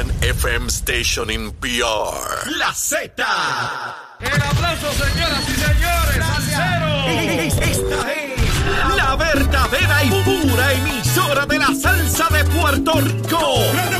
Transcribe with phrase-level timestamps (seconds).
[0.00, 2.48] one FM station in PR.
[2.58, 3.12] La Z.
[4.20, 6.16] El aplauso, señoras y señores,
[7.60, 8.30] Esta es
[8.96, 13.58] la verdadera y pura emisora de la salsa de Puerto Rico.
[13.72, 13.99] de Puerto Rico!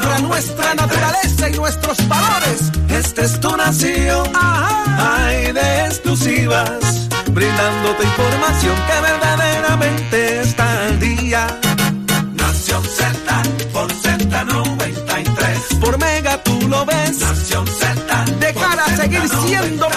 [0.00, 2.72] Nuestra tierra, nuestra naturaleza y nuestros valores.
[2.88, 4.32] Esta es tu nación.
[4.34, 7.08] Hay de exclusivas.
[7.30, 11.46] Brindándote información que verdaderamente está al día.
[12.34, 15.80] Nación Z por Z93.
[15.80, 17.18] Por Mega tú lo ves.
[17.18, 18.24] Nación Z.
[18.40, 19.89] De cara a seguir siendo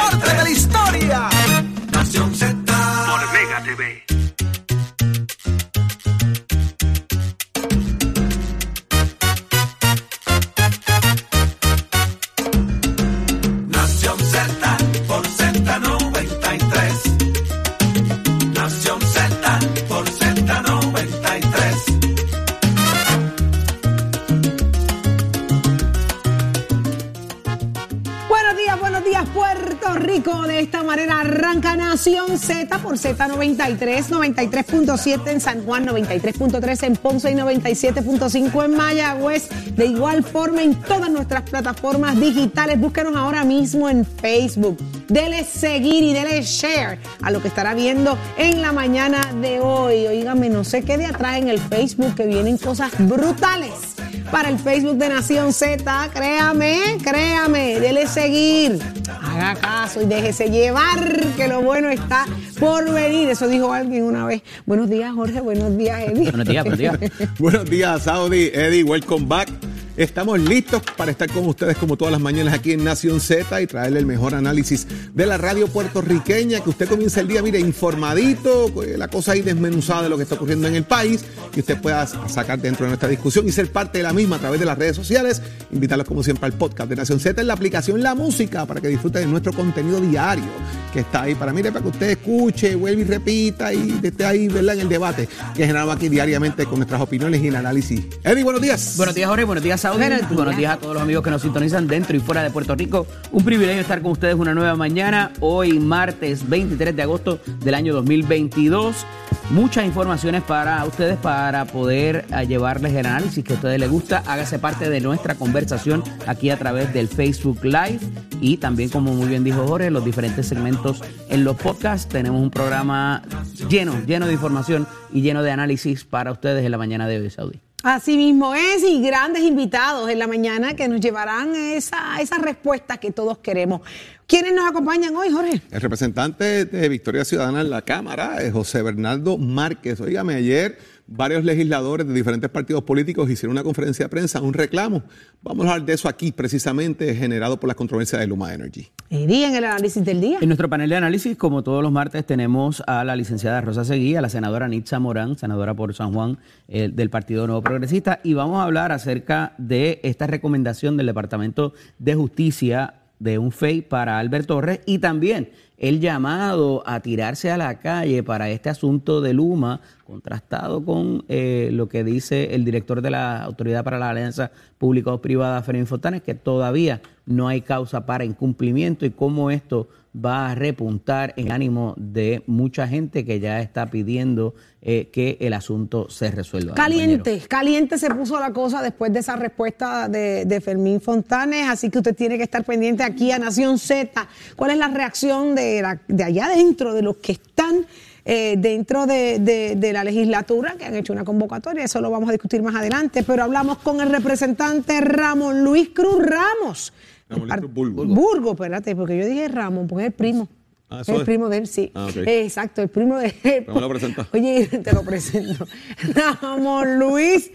[32.93, 39.49] por Z93, 93.7 en San Juan, 93.3 en Ponce y 97.5 en Mayagüez.
[39.75, 42.79] De igual forma en todas nuestras plataformas digitales.
[42.79, 44.77] Búsquenos ahora mismo en Facebook.
[45.07, 50.05] Dele seguir y dele share a lo que estará viendo en la mañana de hoy.
[50.05, 53.95] Oígame, no sé qué de atrás en el Facebook que vienen cosas brutales
[54.31, 56.09] para el Facebook de Nación Z.
[56.13, 58.79] Créame, créame, dele seguir.
[59.21, 62.25] Haga caso y déjese llevar, que lo bueno está
[62.59, 63.29] por venir.
[63.29, 64.41] Eso dijo alguien una vez.
[64.65, 65.41] Buenos días, Jorge.
[65.41, 66.31] Buenos días, Eddie.
[66.31, 66.99] Buenos días, buenos días.
[67.39, 69.49] Buenos días, Saudi, Eddie, welcome back.
[69.95, 73.67] Estamos listos para estar con ustedes como todas las mañanas aquí en Nación Z y
[73.67, 78.73] traerle el mejor análisis de la radio puertorriqueña, que usted comience el día, mire, informadito,
[78.97, 81.23] la cosa ahí desmenuzada de lo que está ocurriendo en el país,
[81.55, 84.39] y usted pueda sacar dentro de nuestra discusión y ser parte de la misma a
[84.39, 85.43] través de las redes sociales.
[85.71, 88.87] Invitarlos como siempre al podcast de Nación Z en la aplicación La Música para que
[88.87, 90.49] disfruten de nuestro contenido diario
[90.91, 94.47] que está ahí para, mire, para que usted escuche, vuelva y repita y esté ahí,
[94.47, 94.75] ¿verdad?
[94.75, 98.01] En el debate que generamos aquí diariamente con nuestras opiniones y el análisis.
[98.23, 98.93] Eddie, buenos días.
[98.97, 99.43] Buenos días, Jorge.
[99.43, 100.75] Buenos días, Buenos días.
[100.75, 103.05] a todos los amigos que nos sintonizan dentro y fuera de Puerto Rico.
[103.33, 105.31] Un privilegio estar con ustedes una nueva mañana.
[105.41, 109.05] Hoy, martes 23 de agosto del año 2022.
[109.49, 114.23] Muchas informaciones para ustedes para poder eh, llevarles el análisis que a ustedes les gusta.
[114.25, 117.99] Hágase parte de nuestra conversación aquí a través del Facebook Live
[118.39, 122.07] y también, como muy bien dijo Jorge, los diferentes segmentos en los podcasts.
[122.07, 123.21] Tenemos un programa
[123.67, 127.29] lleno, lleno de información y lleno de análisis para ustedes en la mañana de hoy,
[127.29, 127.72] Saudi.
[127.83, 132.97] Así mismo es, y grandes invitados en la mañana que nos llevarán esa, esas respuestas
[132.97, 133.81] que todos queremos.
[134.25, 135.61] ¿Quiénes nos acompañan hoy, Jorge?
[135.69, 139.99] El representante de Victoria Ciudadana en la Cámara es José Bernardo Márquez.
[139.99, 140.77] Oígame, ayer
[141.07, 145.03] varios legisladores de diferentes partidos políticos hicieron una conferencia de prensa, un reclamo.
[145.41, 148.89] Vamos a hablar de eso aquí, precisamente generado por las controversias de Luma Energy.
[149.09, 150.39] Eddie, en el análisis del día.
[150.41, 154.15] En nuestro panel de análisis, como todos los martes, tenemos a la licenciada Rosa Seguí,
[154.15, 158.33] a la senadora Nitza Morán, senadora por San Juan eh, del Partido Nuevo Progresista, y
[158.33, 164.19] vamos a hablar acerca de esta recomendación del Departamento de Justicia de un FEI para
[164.19, 169.33] Albert Torres y también el llamado a tirarse a la calle para este asunto de
[169.33, 174.51] Luma, contrastado con eh, lo que dice el director de la Autoridad para la Alianza
[174.77, 180.55] Público-Privada, Fermín Fontanes, que todavía no hay causa para incumplimiento y cómo esto va a
[180.55, 184.53] repuntar en el ánimo de mucha gente que ya está pidiendo
[184.83, 186.75] eh, que el asunto se resuelva.
[186.75, 191.89] Caliente, caliente se puso la cosa después de esa respuesta de, de Fermín Fontanes, así
[191.89, 194.27] que usted tiene que estar pendiente aquí a Nación Z.
[194.55, 197.85] ¿Cuál es la reacción de, la- de allá adentro, de los que están
[198.25, 201.83] eh, dentro de, de- de la legislatura que han hecho una convocatoria.
[201.83, 203.21] Eso lo vamos a discutir más adelante.
[203.23, 206.93] Pero hablamos con el representante Ramón Luis Cruz Ramos.
[207.33, 208.07] Cruz Burgos.
[208.07, 210.47] Burgos, espérate, porque yo dije Ramón, porque es el primo.
[210.89, 211.25] Ah, es ¿eso el es?
[211.25, 211.91] primo de él, sí.
[211.95, 212.17] Ah, ok.
[212.25, 213.65] Exacto, el primo de él.
[213.65, 214.27] ¿Cómo lo presenta?
[214.33, 215.65] Oye, te lo presento.
[216.41, 217.51] Ramón Luis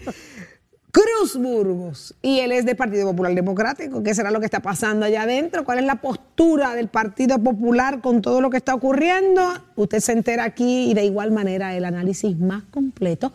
[0.91, 2.15] Cruz Burgos.
[2.21, 4.01] Y él es del Partido Popular Democrático.
[4.01, 5.63] ¿Qué será lo que está pasando allá adentro?
[5.63, 9.41] ¿Cuál es la postura del Partido Popular con todo lo que está ocurriendo?
[9.75, 13.31] Usted se entera aquí y de igual manera el análisis más completo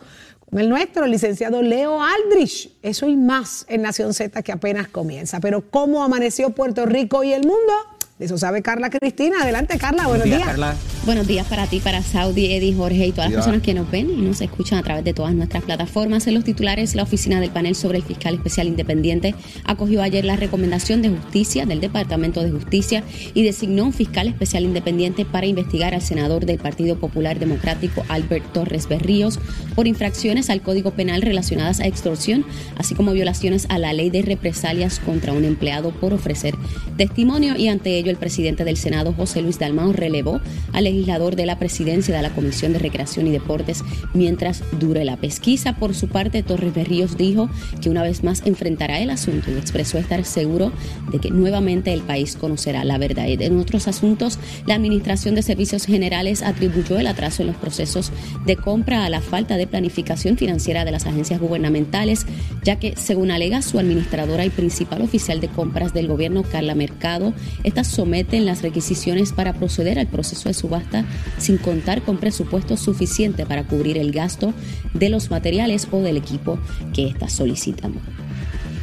[0.51, 2.71] el nuestro, el licenciado Leo Aldrich.
[2.81, 5.39] Eso y más en Nación Z que apenas comienza.
[5.39, 7.73] Pero ¿cómo amaneció Puerto Rico y el mundo?
[8.17, 9.41] De eso sabe Carla Cristina.
[9.41, 10.07] Adelante, Carla.
[10.07, 10.41] Buenos días.
[10.41, 10.75] Carla.
[11.05, 14.09] Buenos días para ti, para Saudi, Eddie, Jorge y todas las personas que nos ven
[14.09, 16.25] y nos escuchan a través de todas nuestras plataformas.
[16.25, 19.35] En los titulares, la oficina del panel sobre el fiscal especial independiente
[19.65, 23.03] acogió ayer la recomendación de justicia del Departamento de Justicia
[23.35, 28.51] y designó un fiscal especial independiente para investigar al senador del Partido Popular Democrático, Albert
[28.53, 29.39] Torres Berríos,
[29.75, 32.45] por infracciones al Código Penal relacionadas a extorsión,
[32.77, 36.55] así como violaciones a la ley de represalias contra un empleado por ofrecer
[36.97, 40.41] testimonio y ante ello el presidente del Senado, José Luis Dalmao, relevó
[40.73, 45.17] al legislador de la presidencia de la Comisión de Recreación y Deportes mientras dure la
[45.17, 45.75] pesquisa.
[45.75, 47.49] Por su parte, Torres Berríos dijo
[47.81, 50.71] que una vez más enfrentará el asunto y expresó estar seguro
[51.11, 53.25] de que nuevamente el país conocerá la verdad.
[53.27, 58.11] En otros asuntos, la Administración de Servicios Generales atribuyó el atraso en los procesos
[58.45, 62.25] de compra a la falta de planificación financiera de las agencias gubernamentales,
[62.63, 67.33] ya que, según alega su administradora y principal oficial de compras del gobierno, Carla Mercado,
[67.63, 71.05] estas someten las requisiciones para proceder al proceso de subasta
[71.37, 74.53] sin contar con presupuesto suficiente para cubrir el gasto
[74.93, 76.59] de los materiales o del equipo
[76.93, 77.93] que éstas solicitan.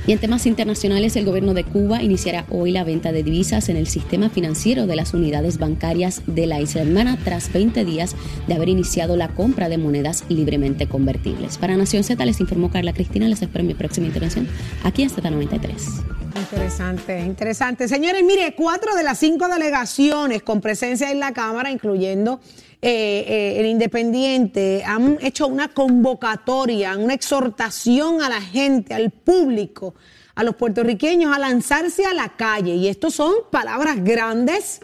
[0.04, 3.76] Y en temas internacionales, el gobierno de Cuba iniciará hoy la venta de divisas en
[3.76, 8.16] el sistema financiero de las unidades bancarias de la isla hermana tras 20 días
[8.48, 11.56] de haber iniciado la compra de monedas libremente convertibles.
[11.56, 13.28] Para Nación Z les informó Carla Cristina.
[13.28, 14.48] Les espero mi próxima intervención
[14.82, 16.12] aquí en Z93.
[16.34, 17.86] Interesante, interesante.
[17.86, 22.40] Señores, mire, cuatro de las cinco delegaciones con presencia en la Cámara, incluyendo
[22.84, 29.94] eh, eh, el Independiente, han hecho una convocatoria, una exhortación a la gente, al público,
[30.34, 32.74] a los puertorriqueños a lanzarse a la calle.
[32.74, 34.80] Y esto son palabras grandes.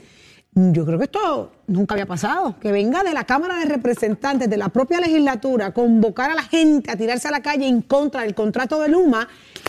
[0.54, 4.56] Yo creo que esto nunca había pasado, que venga de la Cámara de Representantes, de
[4.56, 8.36] la propia legislatura, convocar a la gente a tirarse a la calle en contra del
[8.36, 9.26] contrato de Luma.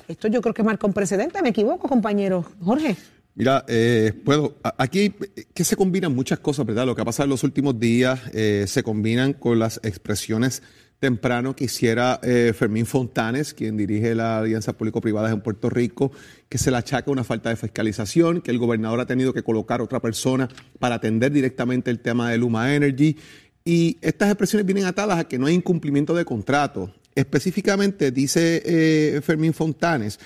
[0.07, 2.95] Esto yo creo que marca un precedente, me equivoco, compañero Jorge.
[3.39, 6.85] Mira, eh, puedo, aquí eh, que se combinan muchas cosas, ¿verdad?
[6.85, 10.61] Lo que ha pasado en los últimos días eh, se combinan con las expresiones
[10.99, 16.11] temprano que hiciera eh, Fermín Fontanes, quien dirige la Alianza Público-Privada en Puerto Rico,
[16.49, 19.79] que se le achaca una falta de fiscalización, que el gobernador ha tenido que colocar
[19.81, 23.15] otra persona para atender directamente el tema de Luma Energy.
[23.63, 26.93] Y estas expresiones vienen atadas a que no hay incumplimiento de contrato.
[27.15, 30.19] Específicamente dice Fermín Fontanes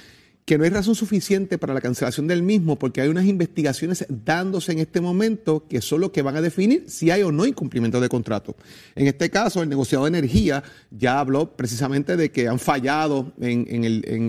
[0.45, 4.73] que no hay razón suficiente para la cancelación del mismo porque hay unas investigaciones dándose
[4.73, 8.01] en este momento que son los que van a definir si hay o no incumplimiento
[8.01, 8.55] de contrato.
[8.95, 13.65] En este caso, el negociado de energía ya habló precisamente de que han fallado en,
[13.69, 13.83] en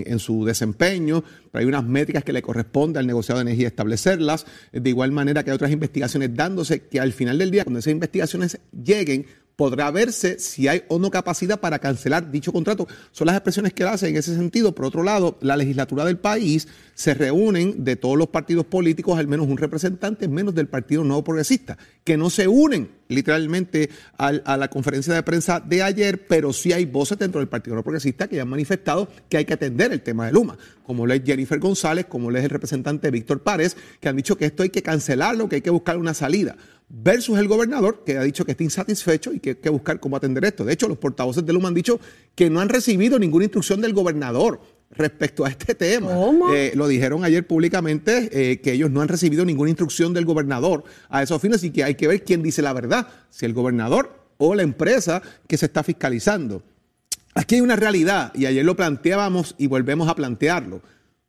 [0.05, 4.45] en su desempeño, pero hay unas métricas que le corresponde al negociado de energía establecerlas.
[4.71, 7.91] De igual manera que hay otras investigaciones dándose que al final del día, cuando esas
[7.91, 12.87] investigaciones lleguen, podrá verse si hay o no capacidad para cancelar dicho contrato.
[13.11, 14.75] Son las expresiones que él hace en ese sentido.
[14.75, 19.27] Por otro lado, la legislatura del país se reúnen de todos los partidos políticos, al
[19.27, 24.57] menos un representante, menos del Partido Nuevo Progresista, que no se unen literalmente al- a
[24.57, 28.27] la conferencia de prensa de ayer, pero sí hay voces dentro del Partido Nuevo Progresista
[28.27, 31.21] que ya han manifestado que hay que atender el tema de Luma, como lo es
[31.23, 34.69] Jennifer González, como lo es el representante Víctor Párez, que han dicho que esto hay
[34.69, 36.55] que cancelarlo, que hay que buscar una salida
[36.87, 40.15] versus el gobernador, que ha dicho que está insatisfecho y que hay que buscar cómo
[40.15, 40.65] atender esto.
[40.65, 41.99] De hecho, los portavoces de Luma han dicho
[42.35, 44.59] que no han recibido ninguna instrucción del gobernador
[44.91, 46.11] respecto a este tema.
[46.53, 50.83] Eh, lo dijeron ayer públicamente eh, que ellos no han recibido ninguna instrucción del gobernador
[51.09, 54.19] a esos fines y que hay que ver quién dice la verdad, si el gobernador
[54.37, 56.63] o la empresa que se está fiscalizando.
[57.33, 60.81] Aquí hay una realidad y ayer lo planteábamos y volvemos a plantearlo.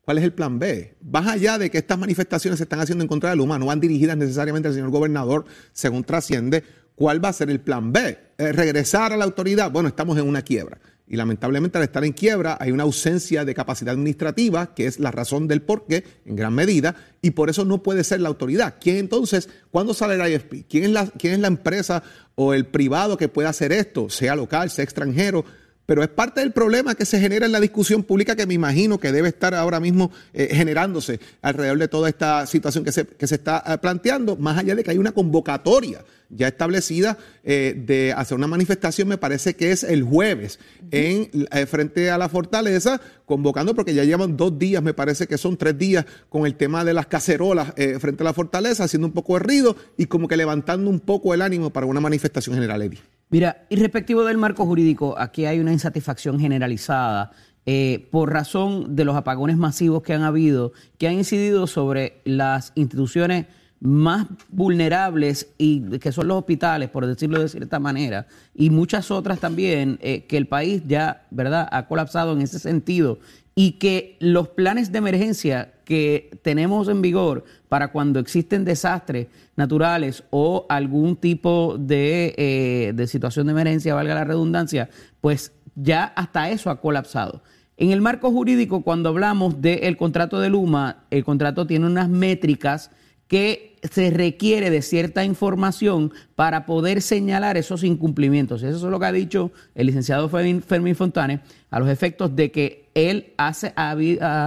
[0.06, 0.94] ¿Cuál es el plan B?
[1.02, 3.80] Más allá de que estas manifestaciones se están haciendo en contra del humano, no van
[3.80, 6.62] dirigidas necesariamente al señor gobernador, según trasciende,
[6.94, 8.16] ¿cuál va a ser el plan B?
[8.38, 9.68] Eh, ¿Regresar a la autoridad?
[9.72, 10.78] Bueno, estamos en una quiebra.
[11.08, 15.10] Y lamentablemente al estar en quiebra hay una ausencia de capacidad administrativa, que es la
[15.10, 18.76] razón del porqué, en gran medida, y por eso no puede ser la autoridad.
[18.80, 20.68] ¿Quién entonces, cuándo sale el IFP?
[20.68, 22.04] ¿Quién es la, quién es la empresa
[22.36, 25.44] o el privado que pueda hacer esto, sea local, sea extranjero?
[25.86, 28.98] Pero es parte del problema que se genera en la discusión pública que me imagino
[28.98, 33.26] que debe estar ahora mismo eh, generándose alrededor de toda esta situación que se, que
[33.26, 38.12] se está eh, planteando, más allá de que hay una convocatoria ya establecida eh, de
[38.12, 40.59] hacer una manifestación, me parece que es el jueves,
[40.90, 45.38] en eh, frente a la fortaleza, convocando, porque ya llevan dos días, me parece que
[45.38, 49.06] son tres días, con el tema de las cacerolas eh, frente a la fortaleza, haciendo
[49.06, 52.54] un poco de ruido y como que levantando un poco el ánimo para una manifestación
[52.54, 53.00] general, Eddie.
[53.28, 57.33] Mira, y respectivo del marco jurídico, aquí hay una insatisfacción generalizada
[57.68, 62.71] eh, por razón de los apagones masivos que han habido, que han incidido sobre las
[62.76, 63.47] instituciones
[63.80, 69.38] más vulnerables y que son los hospitales, por decirlo de cierta manera, y muchas otras
[69.38, 73.18] también eh, que el país ya, ¿verdad?, ha colapsado en ese sentido
[73.54, 80.25] y que los planes de emergencia que tenemos en vigor para cuando existen desastres naturales
[80.30, 84.90] o algún tipo de, eh, de situación de emergencia, valga la redundancia,
[85.21, 87.42] pues ya hasta eso ha colapsado.
[87.78, 92.90] En el marco jurídico, cuando hablamos del contrato de Luma, el contrato tiene unas métricas
[93.28, 98.62] que se requiere de cierta información para poder señalar esos incumplimientos.
[98.62, 101.40] Eso es lo que ha dicho el licenciado Fermín, Fermín Fontane
[101.71, 103.90] a los efectos de que él hace, ha-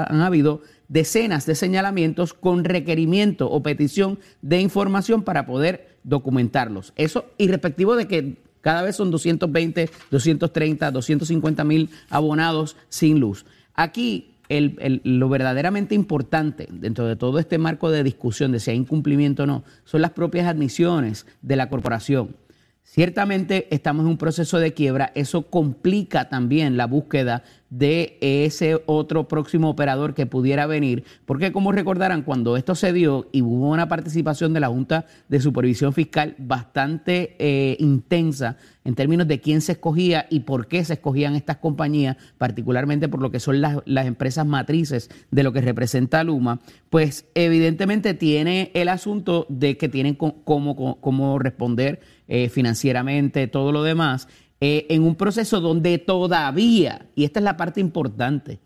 [0.10, 6.94] han habido decenas de señalamientos con requerimiento o petición de información para poder documentarlos.
[6.96, 13.46] Eso irrespectivo de que cada vez son 220, 230, 250 mil abonados sin luz.
[13.76, 19.44] Aquí lo verdaderamente importante dentro de todo este marco de discusión de si hay incumplimiento
[19.44, 22.36] o no son las propias admisiones de la corporación.
[22.84, 29.28] Ciertamente estamos en un proceso de quiebra, eso complica también la búsqueda de ese otro
[29.28, 33.88] próximo operador que pudiera venir, porque como recordarán, cuando esto se dio y hubo una
[33.88, 39.74] participación de la Junta de Supervisión Fiscal bastante eh, intensa en términos de quién se
[39.74, 44.08] escogía y por qué se escogían estas compañías, particularmente por lo que son las, las
[44.08, 50.16] empresas matrices de lo que representa Luma, pues evidentemente tiene el asunto de que tienen
[50.16, 54.28] cómo responder eh, financieramente, todo lo demás,
[54.62, 58.60] eh, en un proceso donde todavía, y esta es la parte importante,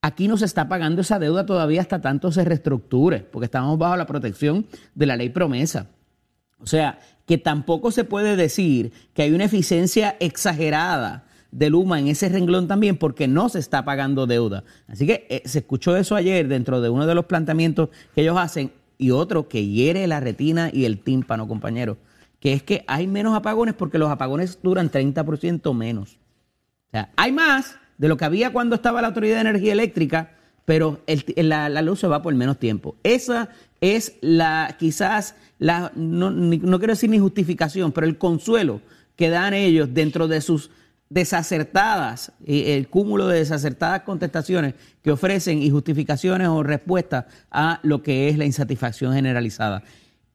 [0.00, 3.96] aquí no se está pagando esa deuda todavía hasta tanto se reestructure, porque estamos bajo
[3.96, 5.86] la protección de la ley promesa.
[6.58, 12.08] O sea, que tampoco se puede decir que hay una eficiencia exagerada de Luma en
[12.08, 14.64] ese renglón también porque no se está pagando deuda.
[14.88, 18.38] Así que eh, se escuchó eso ayer dentro de uno de los planteamientos que ellos
[18.38, 21.98] hacen y otro que hiere la retina y el tímpano, compañeros,
[22.42, 26.18] que es que hay menos apagones porque los apagones duran 30% menos.
[26.88, 30.32] O sea, hay más de lo que había cuando estaba la Autoridad de Energía Eléctrica,
[30.64, 31.00] pero
[31.36, 32.96] la, la luz se va por menos tiempo.
[33.04, 38.80] Esa es la, quizás, la, no, no quiero decir ni justificación, pero el consuelo
[39.14, 40.72] que dan ellos dentro de sus
[41.10, 48.02] desacertadas, eh, el cúmulo de desacertadas contestaciones que ofrecen y justificaciones o respuestas a lo
[48.02, 49.84] que es la insatisfacción generalizada.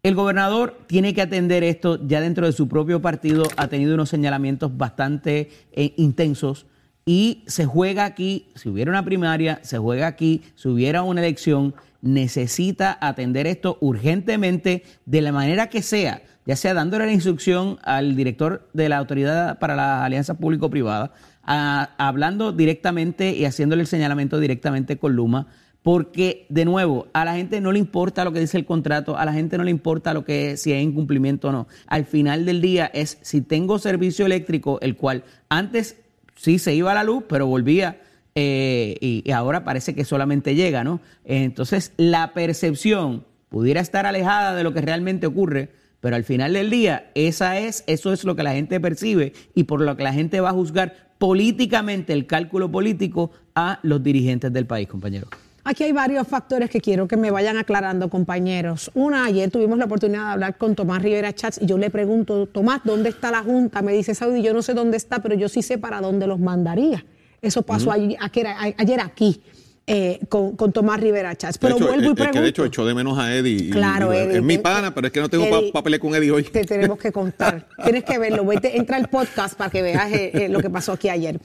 [0.08, 4.08] El gobernador tiene que atender esto ya dentro de su propio partido, ha tenido unos
[4.08, 6.66] señalamientos bastante eh, intensos.
[7.06, 11.76] Y se juega aquí, si hubiera una primaria, se juega aquí, si hubiera una elección,
[12.02, 18.16] necesita atender esto urgentemente de la manera que sea, ya sea dándole la instrucción al
[18.16, 21.10] director de la Autoridad para las Alianzas Público-Privadas,
[21.44, 25.48] hablando directamente y haciéndole el señalamiento directamente con Luma,
[25.84, 29.26] porque de nuevo, a la gente no le importa lo que dice el contrato, a
[29.26, 31.68] la gente no le importa lo que si hay incumplimiento o no.
[31.88, 35.98] Al final del día es si tengo servicio eléctrico, el cual antes
[36.36, 38.02] sí se iba a la luz, pero volvía
[38.36, 41.00] eh, y, y ahora parece que solamente llega, ¿no?
[41.26, 46.70] Entonces, la percepción pudiera estar alejada de lo que realmente ocurre, pero al final del
[46.70, 50.14] día, esa es, eso es lo que la gente percibe y por lo que la
[50.14, 55.28] gente va a juzgar políticamente el cálculo político a los dirigentes del país, compañero.
[55.70, 58.90] Aquí hay varios factores que quiero que me vayan aclarando, compañeros.
[58.94, 62.46] Una, ayer tuvimos la oportunidad de hablar con Tomás Rivera Chats y yo le pregunto,
[62.48, 63.82] Tomás, ¿dónde está la Junta?
[63.82, 66.40] Me dice Saudi, yo no sé dónde está, pero yo sí sé para dónde los
[66.40, 67.04] mandaría.
[67.42, 69.42] Eso pasó ayer, ayer- ayer aquí
[69.86, 71.58] eh, con, con Tomás Rivera Chats.
[71.58, 72.38] Pero hecho, vuelvo y es- es pregunto.
[72.38, 73.68] que de hecho echó de menos a Eddie.
[73.68, 74.38] y- Claro, y- Eddie.
[74.38, 76.44] Es mi Te- pana, pero es que no tengo pa- Eddie, papeles con Eddie hoy.
[76.44, 77.68] Te tenemos que contar.
[77.84, 78.46] Tienes que verlo.
[78.46, 81.40] Vete, entra al podcast para que veas eh, eh, lo que pasó aquí ayer.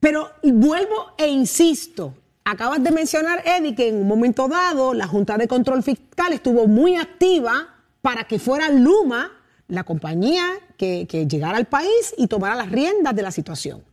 [0.00, 2.14] Pero vuelvo e insisto.
[2.50, 6.66] Acabas de mencionar, Eddie, que en un momento dado la Junta de Control Fiscal estuvo
[6.66, 9.30] muy activa para que fuera Luma
[9.66, 10.46] la compañía
[10.78, 13.84] que, que llegara al país y tomara las riendas de la situación.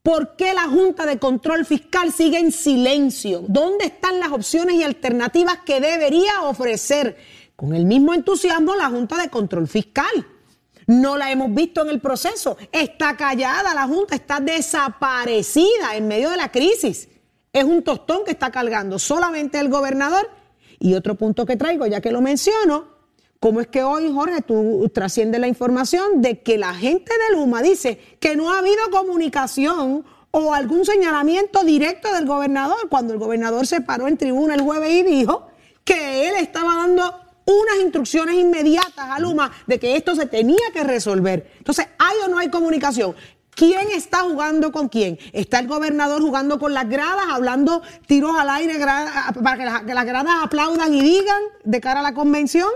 [0.00, 3.44] ¿Por qué la Junta de Control Fiscal sigue en silencio?
[3.48, 7.16] ¿Dónde están las opciones y alternativas que debería ofrecer
[7.56, 10.24] con el mismo entusiasmo la Junta de Control Fiscal?
[10.86, 12.58] No la hemos visto en el proceso.
[12.70, 17.08] Está callada la Junta, está desaparecida en medio de la crisis.
[17.58, 20.30] Es un tostón que está cargando solamente el gobernador.
[20.78, 22.84] Y otro punto que traigo, ya que lo menciono,
[23.40, 27.60] ¿cómo es que hoy, Jorge, tú trasciendes la información de que la gente de Luma
[27.60, 33.66] dice que no ha habido comunicación o algún señalamiento directo del gobernador cuando el gobernador
[33.66, 35.48] se paró en tribuna el jueves y dijo
[35.82, 37.02] que él estaba dando
[37.44, 41.50] unas instrucciones inmediatas a Luma de que esto se tenía que resolver.
[41.58, 43.16] Entonces, ¿hay o no hay comunicación?
[43.58, 45.18] ¿Quién está jugando con quién?
[45.32, 48.78] ¿Está el gobernador jugando con las gradas, hablando tiros al aire
[49.42, 52.68] para que las gradas aplaudan y digan de cara a la convención?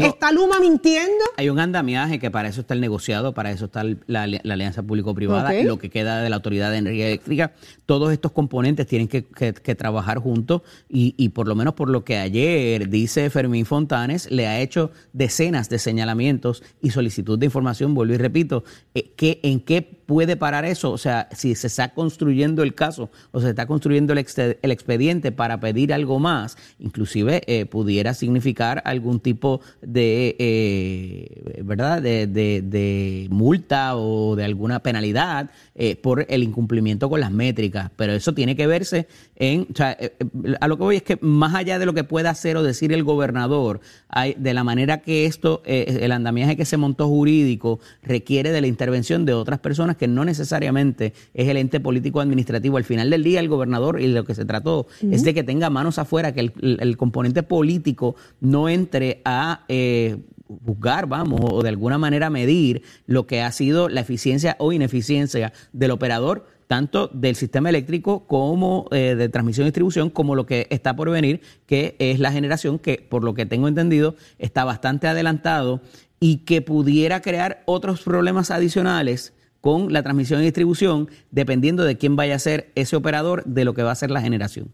[0.00, 1.24] Digo- ¿Está Luma mintiendo?
[1.36, 4.54] Hay un andamiaje que para eso está el negociado, para eso está el- la, la
[4.54, 5.64] alianza público-privada, Ok.
[5.66, 7.52] lo que queda de la Autoridad de Energía Eléctrica.
[7.86, 11.88] Todos estos componentes tienen que, que- que trabajar juntos y, y por lo menos por
[11.90, 17.46] lo que ayer dice Fermín Fontanes, le ha hecho decenas de señalamientos y solicitud de
[17.46, 18.64] información, vuelvo y repito,
[18.94, 20.90] eh, ¿qué- ¿en qué puede parar eso?
[20.90, 24.70] O sea, si se está construyendo el caso o se está construyendo el, exte- el
[24.70, 32.02] expediente para pedir algo más, inclusive eh, pudiera significar algún tipo de, eh, ¿verdad?
[32.02, 37.90] De, de- de multa o de alguna penalidad eh, por el incumplimiento con las métricas.
[37.96, 41.02] Pero eso tiene que verse en, o sea, eh, eh, a lo que voy es
[41.02, 44.64] que más allá de lo que pueda hacer o decir el gobernador, hay, de la
[44.64, 49.58] manera que esto, el andamiaje que se montó jurídico requiere de la intervención de otras
[49.60, 52.76] personas que no necesariamente es el ente político administrativo.
[52.76, 55.70] Al final del día, el gobernador y lo que se trató es de que tenga
[55.70, 60.16] manos afuera, que el componente político no entre a eh,
[60.64, 65.52] juzgar, vamos, o de alguna manera medir lo que ha sido la eficiencia o ineficiencia
[65.72, 70.68] del operador tanto del sistema eléctrico como eh, de transmisión y distribución, como lo que
[70.70, 75.08] está por venir, que es la generación que, por lo que tengo entendido, está bastante
[75.08, 75.80] adelantado
[76.20, 82.16] y que pudiera crear otros problemas adicionales con la transmisión y distribución, dependiendo de quién
[82.16, 84.68] vaya a ser ese operador de lo que va a ser la generación.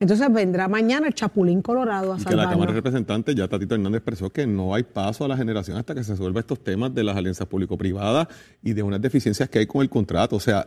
[0.00, 2.76] Entonces vendrá mañana el Chapulín Colorado a Y que la Cámara de.
[2.76, 6.12] Representantes, ya Tatito Hernández expresó que no hay paso a la generación hasta que se
[6.12, 8.28] resuelva estos temas de las alianzas público-privadas
[8.62, 10.36] y de unas deficiencias que hay con el contrato.
[10.36, 10.66] O sea,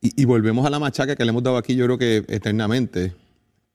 [0.00, 3.14] y, y volvemos a la machaca que le hemos dado aquí, yo creo que eternamente.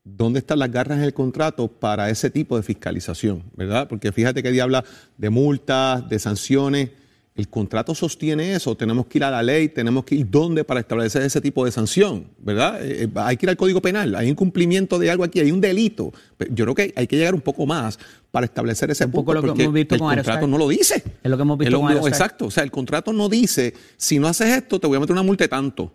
[0.08, 3.44] ¿Dónde están las garras en el contrato para ese tipo de fiscalización?
[3.56, 3.88] ¿Verdad?
[3.88, 4.86] Porque fíjate que habla
[5.18, 6.92] de multas, de sanciones.
[7.36, 8.76] El contrato sostiene eso.
[8.78, 11.72] Tenemos que ir a la ley, tenemos que ir dónde para establecer ese tipo de
[11.72, 12.82] sanción, ¿verdad?
[12.82, 14.16] Eh, eh, hay que ir al Código Penal.
[14.16, 16.14] Hay incumplimiento de algo aquí, hay un delito.
[16.50, 18.00] Yo creo que hay que llegar un poco más
[18.32, 20.50] para establecer ese poco punto, lo que porque hemos visto el con contrato Aerostar.
[20.50, 21.04] no lo dice.
[21.24, 22.14] Es lo que hemos visto lo- con Aerostar.
[22.14, 22.46] Exacto.
[22.46, 25.24] O sea, el contrato no dice, si no haces esto, te voy a meter una
[25.24, 25.92] multa de tanto.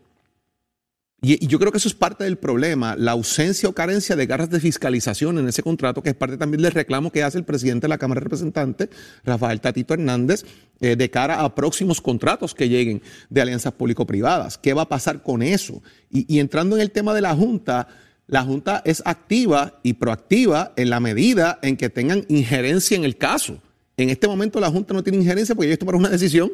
[1.23, 4.49] Y, yo creo que eso es parte del problema, la ausencia o carencia de garras
[4.49, 7.85] de fiscalización en ese contrato, que es parte también del reclamo que hace el presidente
[7.85, 8.89] de la Cámara de Representantes,
[9.25, 10.45] Rafael Tatito Hernández,
[10.81, 14.57] eh, de cara a próximos contratos que lleguen de alianzas público-privadas.
[14.57, 15.83] ¿Qué va a pasar con eso?
[16.11, 17.89] Y, y entrando en el tema de la Junta,
[18.27, 23.19] la Junta es activa y proactiva en la medida en que tengan injerencia en el
[23.19, 23.59] caso.
[23.99, 26.51] En este momento la Junta no tiene injerencia porque ellos tomaron una decisión.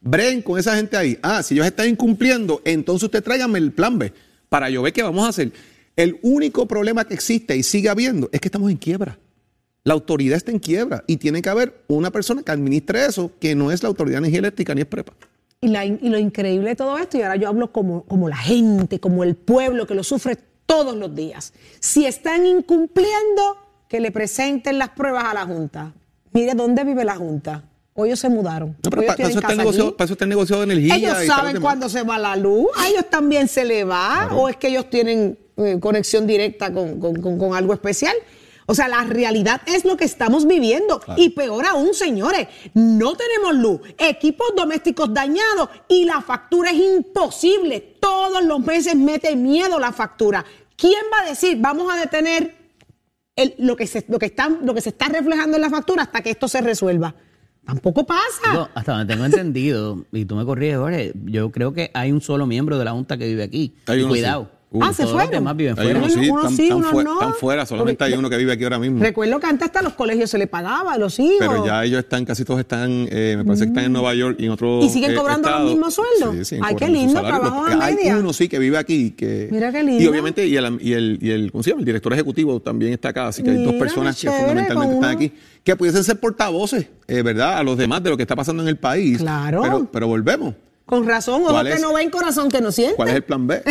[0.00, 1.18] Bren con esa gente ahí.
[1.22, 4.12] Ah, si ellos están incumpliendo, entonces usted tráigame el plan B
[4.48, 5.52] para yo ver qué vamos a hacer.
[5.96, 9.18] El único problema que existe y sigue habiendo es que estamos en quiebra.
[9.84, 13.54] La autoridad está en quiebra y tiene que haber una persona que administre eso, que
[13.54, 15.12] no es la Autoridad de Energía Eléctrica ni es prepa.
[15.60, 19.00] Y, y lo increíble de todo esto, y ahora yo hablo como, como la gente,
[19.00, 21.52] como el pueblo que lo sufre todos los días.
[21.80, 23.56] Si están incumpliendo,
[23.88, 25.92] que le presenten las pruebas a la Junta.
[26.32, 27.64] Mire dónde vive la Junta.
[27.94, 28.76] Hoy ellos se mudaron.
[28.82, 30.62] No, pero pa- para, eso está el casa negocio, para eso está el negocio de
[30.64, 30.94] energía.
[30.96, 34.48] Ellos y saben cuándo se va la luz, a ellos también se le va, o
[34.48, 38.14] es que ellos tienen eh, conexión directa con, con- con- con algo especial.
[38.66, 41.00] O sea, la realidad es lo que estamos viviendo.
[41.16, 47.96] Y peor aún, señores, no tenemos luz, equipos domésticos dañados y la factura es imposible.
[48.00, 50.44] Todos los meses mete miedo la factura.
[50.76, 52.54] ¿Quién va a decir, vamos a detener
[53.34, 56.04] el- lo, que se, lo, que está, lo que se está reflejando en la factura
[56.04, 57.14] hasta que esto se resuelva?
[57.66, 58.20] Tampoco pasa.
[58.50, 62.20] Digo, hasta donde tengo entendido, y tú me corriges, Jorge, yo creo que hay un
[62.20, 63.74] solo miembro de la Junta que vive aquí.
[63.86, 64.08] Hay Y sí.
[64.08, 64.50] cuidado.
[64.72, 64.86] Uno.
[64.86, 65.98] Ah, se Todos los demás viven Hay fuera.
[65.98, 67.12] uno Bueno, sí, unos están, sí, están unos fue- no.
[67.14, 69.00] están fuera, solamente Porque- hay uno que vive aquí ahora mismo.
[69.02, 71.38] Recuerdo que antes hasta a los colegios se le pagaba a los hijos.
[71.40, 74.36] Pero ya ellos están, casi todos están, eh, me parece que están en Nueva York
[74.38, 74.84] y en otros.
[74.84, 74.86] Mm.
[74.86, 75.70] ¿Y siguen cobrando los estados.
[75.72, 76.46] mismos sueldos?
[76.46, 78.16] Sí, Ay, qué lindo, trabajo a Hay media.
[78.18, 79.10] uno sí que vive aquí.
[79.10, 80.08] Que, Mira qué Y lindo.
[80.12, 81.80] obviamente, y el, y el, y el, ¿cómo se llama?
[81.80, 85.32] El director ejecutivo también está acá, así que hay dos personas que fundamentalmente están aquí,
[85.64, 87.58] que pudiesen ser portavoces, eh, ¿verdad?
[87.58, 89.18] A los demás de lo que está pasando en el país.
[89.18, 89.62] Claro.
[89.62, 90.54] Pero, pero volvemos.
[90.90, 91.80] Con razón, ojo ¿Cuál que es?
[91.80, 92.96] no ven, corazón que no siente.
[92.96, 93.62] ¿Cuál es el plan B?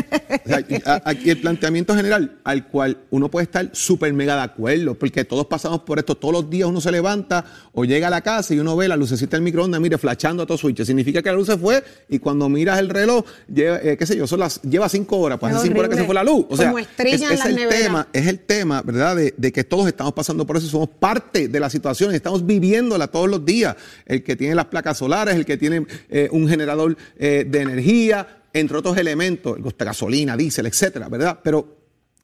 [0.46, 4.96] O sea, aquí el planteamiento general al cual uno puede estar súper mega de acuerdo,
[4.96, 8.22] porque todos pasamos por esto, todos los días uno se levanta o llega a la
[8.22, 10.82] casa y uno ve la lucecita del microondas, mire, flashando a todo switch.
[10.84, 14.16] Significa que la luz se fue y cuando miras el reloj, lleva, eh, qué sé
[14.16, 16.24] yo, son las, lleva cinco horas, pues Es hace cinco horas que se fue la
[16.24, 16.46] luz.
[16.50, 19.18] O sea, Como es, es el tema, es el tema, ¿verdad?
[19.18, 23.08] De, de que todos estamos pasando por eso, somos parte de la situación, estamos viviéndola
[23.08, 23.76] todos los días.
[24.06, 28.44] El que tiene las placas solares, el que tiene eh, un generador eh, de energía,
[28.54, 31.40] entre otros elementos, gasolina, diésel, etcétera, ¿verdad?
[31.44, 31.78] Pero,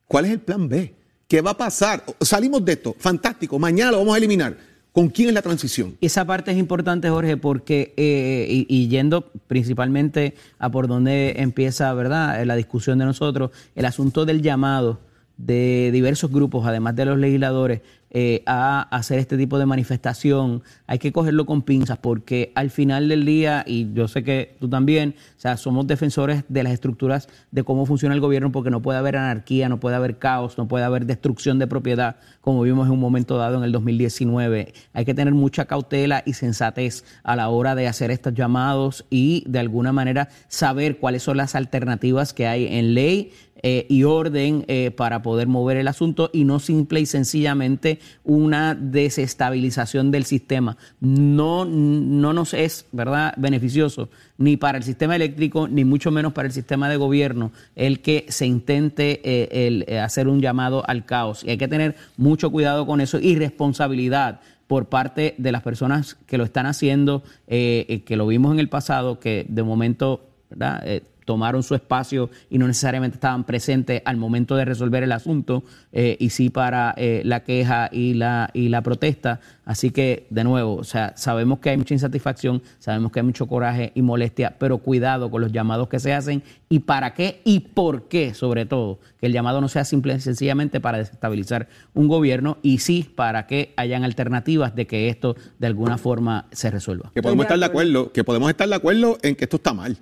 [0.08, 0.94] ¿cuál es el plan B?
[1.28, 2.04] ¿Qué va a pasar?
[2.22, 4.76] Salimos de esto, fantástico, mañana lo vamos a eliminar.
[4.92, 5.98] ¿Con quién es la transición?
[6.00, 11.94] Esa parte es importante, Jorge, porque, eh, y, y yendo principalmente a por donde empieza,
[11.94, 15.02] ¿verdad?, Eh, la discusión de nosotros, el asunto del llamado
[15.36, 17.82] de diversos grupos, además de los legisladores,
[18.18, 23.10] eh, a hacer este tipo de manifestación, hay que cogerlo con pinzas, porque al final
[23.10, 27.28] del día, y yo sé que tú también, o sea, somos defensores de las estructuras
[27.52, 30.66] de cómo funciona el gobierno, porque no puede haber anarquía, no puede haber caos, no
[30.66, 34.74] puede haber destrucción de propiedad, como vimos en un momento dado en el 2019.
[34.94, 39.44] Hay que tener mucha cautela y sensatez a la hora de hacer estos llamados y
[39.46, 44.66] de alguna manera saber cuáles son las alternativas que hay en ley eh, y orden
[44.68, 50.78] eh, para poder mover el asunto y no simple y sencillamente una desestabilización del sistema.
[51.00, 56.48] No, no nos es, ¿verdad?, beneficioso ni para el sistema eléctrico, ni mucho menos para
[56.48, 61.44] el sistema de gobierno, el que se intente eh, hacer un llamado al caos.
[61.46, 66.16] Y hay que tener mucho cuidado con eso y responsabilidad por parte de las personas
[66.28, 70.82] que lo están haciendo, que lo vimos en el pasado, que de momento ¿verdad?
[70.86, 75.64] Eh, tomaron su espacio y no necesariamente estaban presentes al momento de resolver el asunto,
[75.92, 79.42] eh, y sí para eh, la queja y la, y la protesta.
[79.66, 83.48] Así que, de nuevo, o sea, sabemos que hay mucha insatisfacción, sabemos que hay mucho
[83.48, 87.60] coraje y molestia, pero cuidado con los llamados que se hacen y para qué y
[87.62, 92.08] por qué, sobre todo, que el llamado no sea simple y sencillamente para desestabilizar un
[92.08, 97.12] gobierno y sí para que hayan alternativas de que esto de alguna forma se resuelva.
[97.16, 99.74] Que podemos de estar de acuerdo, que podemos estar de acuerdo en que esto está
[99.74, 99.98] mal,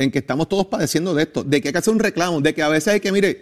[0.00, 2.54] en que estamos todos padeciendo de esto, de que hay que hacer un reclamo, de
[2.54, 3.38] que a veces hay que, mire,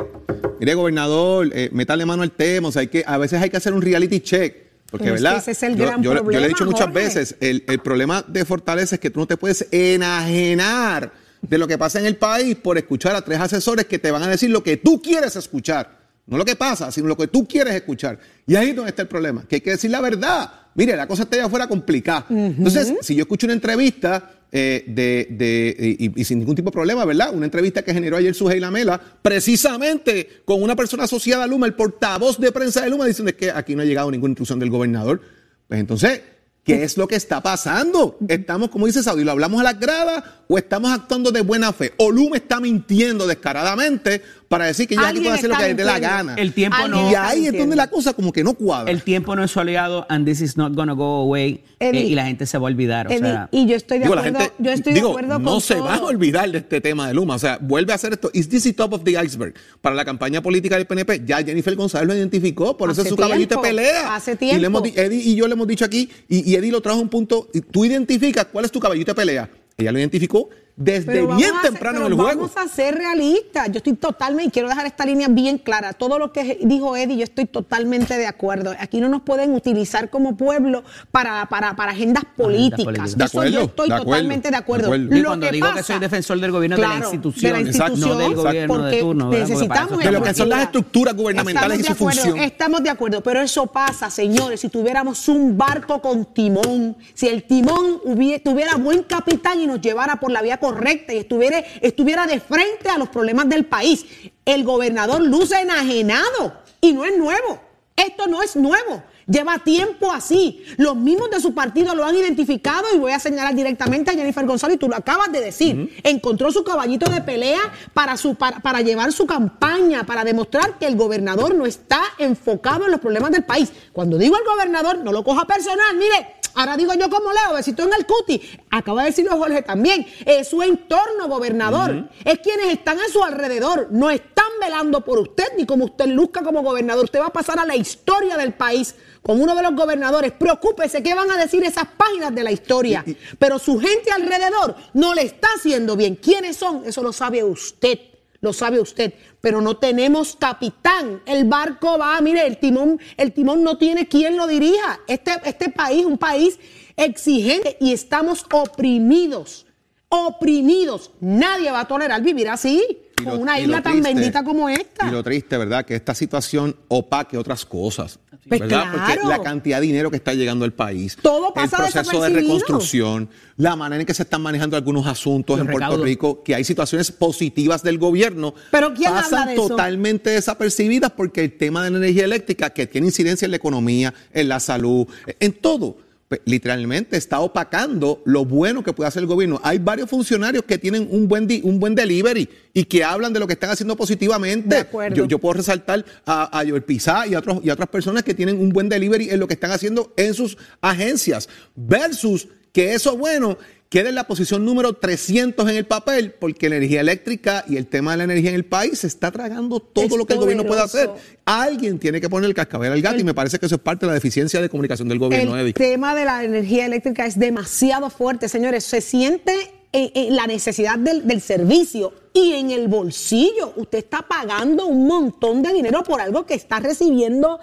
[0.61, 3.57] mire, gobernador, eh, métale mano al tema, o sea, hay que, a veces hay que
[3.57, 4.55] hacer un reality check.
[4.91, 5.39] Porque, Pero es que ¿verdad?
[5.43, 6.95] ese es el yo, gran yo- yo le he problema, dicho muchas Jorge.
[7.05, 11.69] veces, el, el problema de Fortaleza es que tú no te puedes enajenar de lo
[11.69, 14.51] que pasa en el país por escuchar a tres asesores que te van a decir
[14.51, 15.97] lo que tú quieres escuchar.
[16.27, 18.19] No lo que pasa, sino lo que tú quieres escuchar.
[18.47, 20.51] Y ahí es donde está el problema, que hay que decir la verdad.
[20.79, 22.25] Mire, la cosa está allá afuera complicada.
[22.31, 26.73] Entonces, si yo escucho una entrevista eh, de, de- y, y sin ningún tipo de
[26.73, 27.35] problema, ¿verdad?
[27.35, 31.75] Una entrevista que generó ayer Sujei Lamela, precisamente con una persona asociada a Luma, el
[31.75, 35.21] portavoz de prensa de Luma, diciendo que aquí no ha llegado ninguna instrucción del gobernador.
[35.67, 36.23] Pues entonces,
[36.65, 38.17] ¿qué es lo que está pasando?
[38.29, 41.93] Estamos, como dice Saudi, ¿lo hablamos a las gradas o estamos actuando de buena fe?
[41.99, 45.75] O Luma está mintiendo descaradamente para decir que ya aquí puede hacer lo que le
[45.75, 46.35] dé la gana.
[46.37, 48.91] El tiempo no- Y ahí es donde la cosa como que no cuadra.
[48.91, 52.07] El tiempo no es su aliado and this is not gonna go away eh, Eddie,
[52.07, 53.07] y la gente se va a olvidar.
[53.09, 55.39] O Eddie, sea, y yo estoy de Digo, acuerdo, gente, yo estoy digo, de acuerdo
[55.39, 55.85] no con se todo.
[55.85, 57.35] van a olvidar de este tema de Luma.
[57.35, 58.31] O sea, vuelve a hacer esto.
[58.33, 59.55] Is this the top of the iceberg?
[59.83, 63.15] Para la campaña política del PNP, ya Jennifer González lo identificó, por eso Hace es
[63.15, 64.15] su caballito de tiempo, pelea.
[64.15, 65.01] hace Y le hemos, tiempo.
[65.03, 67.09] di- Eddie y yo le hemos dicho aquí, y, y Eddie lo trajo a un
[67.11, 69.51] punto, y tú identificas cuál es tu caballito de pelea.
[69.77, 72.49] Ella lo identificó desde bien ser- temprano en el juego.
[72.49, 73.67] Vamos a ser realistas.
[73.71, 75.93] Yo estoy totalmente, y quiero dejar esta línea bien clara.
[75.93, 78.75] Todo lo que dijo Eddie, yo estoy totalmente de acuerdo.
[78.79, 83.17] Aquí no nos pueden utilizar como pueblo para, para, para agendas políticas.
[83.17, 84.91] De Eso acuerdo, yo estoy de acuerdo, totalmente de acuerdo.
[84.91, 85.17] de acuerdo.
[85.19, 88.11] Y cuando que digo que soy defensor del gobierno, de la institución, de la institución,
[88.11, 89.49] no del gobierno de porque turno, ¿verdad?
[89.49, 91.11] Porque para necesitamos eso De lo que son las estructura.
[91.11, 92.45] estructuras gubernamentales y su Estamos de acuerdo, función.
[92.51, 97.43] Estamos de acuerdo, pero eso pasa, señores, si tuviéramos un barco con timón, si el
[97.43, 98.01] timón
[98.45, 102.89] tuviera buen capitán y nos llevara por la vía correcta y estuviera, estuviera de frente
[102.91, 104.05] a los problemas del país.
[104.45, 107.61] El gobernador luce enajenado y no es nuevo.
[107.97, 109.03] Esto no es nuevo.
[109.27, 110.65] Lleva tiempo así.
[110.77, 114.47] Los mismos de su partido lo han identificado y voy a señalar directamente a Jennifer
[114.47, 116.01] González, y tú lo acabas de decir.
[116.03, 117.61] Encontró su caballito de pelea
[117.93, 122.87] para, su, para, para llevar su campaña, para demostrar que el gobernador no está enfocado
[122.87, 123.71] en los problemas del país.
[123.93, 125.97] Cuando digo el gobernador, no lo coja personal.
[125.97, 128.41] Mire, ahora digo yo como leo, besito en el cuti.
[128.71, 130.07] Acaba de decirlo Jorge también.
[130.27, 132.09] Es su entorno, gobernador.
[132.25, 133.89] Es quienes están a su alrededor.
[133.91, 137.05] No están velando por usted ni como usted luzca como gobernador.
[137.05, 140.33] Usted va a pasar a la historia del país como uno de los gobernadores.
[140.33, 143.05] Preocúpese qué van a decir esas páginas de la historia.
[143.39, 146.17] Pero su gente alrededor no le está haciendo bien.
[146.17, 146.85] ¿Quiénes son?
[146.85, 148.01] Eso lo sabe usted.
[148.41, 151.23] Lo sabe usted, pero no tenemos capitán.
[151.27, 155.01] El barco va, mire, el timón, el timón no tiene quien lo dirija.
[155.09, 156.59] Este, este país, un país
[156.97, 159.67] exigente y estamos oprimidos.
[160.09, 161.11] oprimidos.
[161.21, 165.07] Nadie va a tolerar vivir así, lo- con una isla tan triste- bendita como esta.
[165.09, 165.85] Y lo triste, ¿verdad?
[165.85, 168.19] Que esta situación opaque otras cosas.
[168.49, 168.85] Pues ¿Verdad?
[168.93, 169.21] claro.
[169.23, 172.31] Porque la cantidad de dinero que está llegando al país, Todo pasa el proceso de
[172.31, 176.03] reconstrucción, la manera en que se están manejando algunos asuntos Los en Puerto.
[176.03, 179.69] Rico, que hay situaciones positivas del gobierno, Pero ¿quién habla pasan de eso?
[179.69, 184.15] totalmente desapercibidas porque el tema de la energía eléctrica, que tiene incidencia en la economía,
[184.33, 185.07] en la salud,
[185.41, 185.99] en todo.
[186.45, 189.59] Literalmente está opacando lo bueno que puede hacer el gobierno.
[189.65, 193.41] Hay varios funcionarios que tienen un buen, di- un buen delivery y que hablan de
[193.41, 194.69] lo que están haciendo positivamente.
[194.75, 195.17] De acuerdo.
[195.17, 198.25] Yo, yo puedo resaltar a, a Joel Pizá y a, otros, y a otras personas
[198.25, 202.93] que tienen un buen delivery en lo que están haciendo en sus agencias, versus que
[202.93, 203.57] eso bueno
[203.89, 207.87] quede en la posición número 300 en el papel, porque la energía eléctrica y el
[207.87, 210.39] tema de la energía en el país se está tragando todo Es lo que el
[210.41, 211.11] gobierno puede hacer.
[211.45, 214.05] Alguien tiene que poner el cascabel al gato y me parece que eso es parte
[214.05, 215.73] de la deficiencia de comunicación del gobierno, El Eddie.
[215.73, 218.85] tema de la energía eléctrica es demasiado fuerte, señores.
[218.85, 219.53] Se siente
[219.93, 223.73] en, en la necesidad del, del servicio y en el bolsillo.
[223.77, 227.59] Usted está pagando un montón de dinero por algo que está recibiendo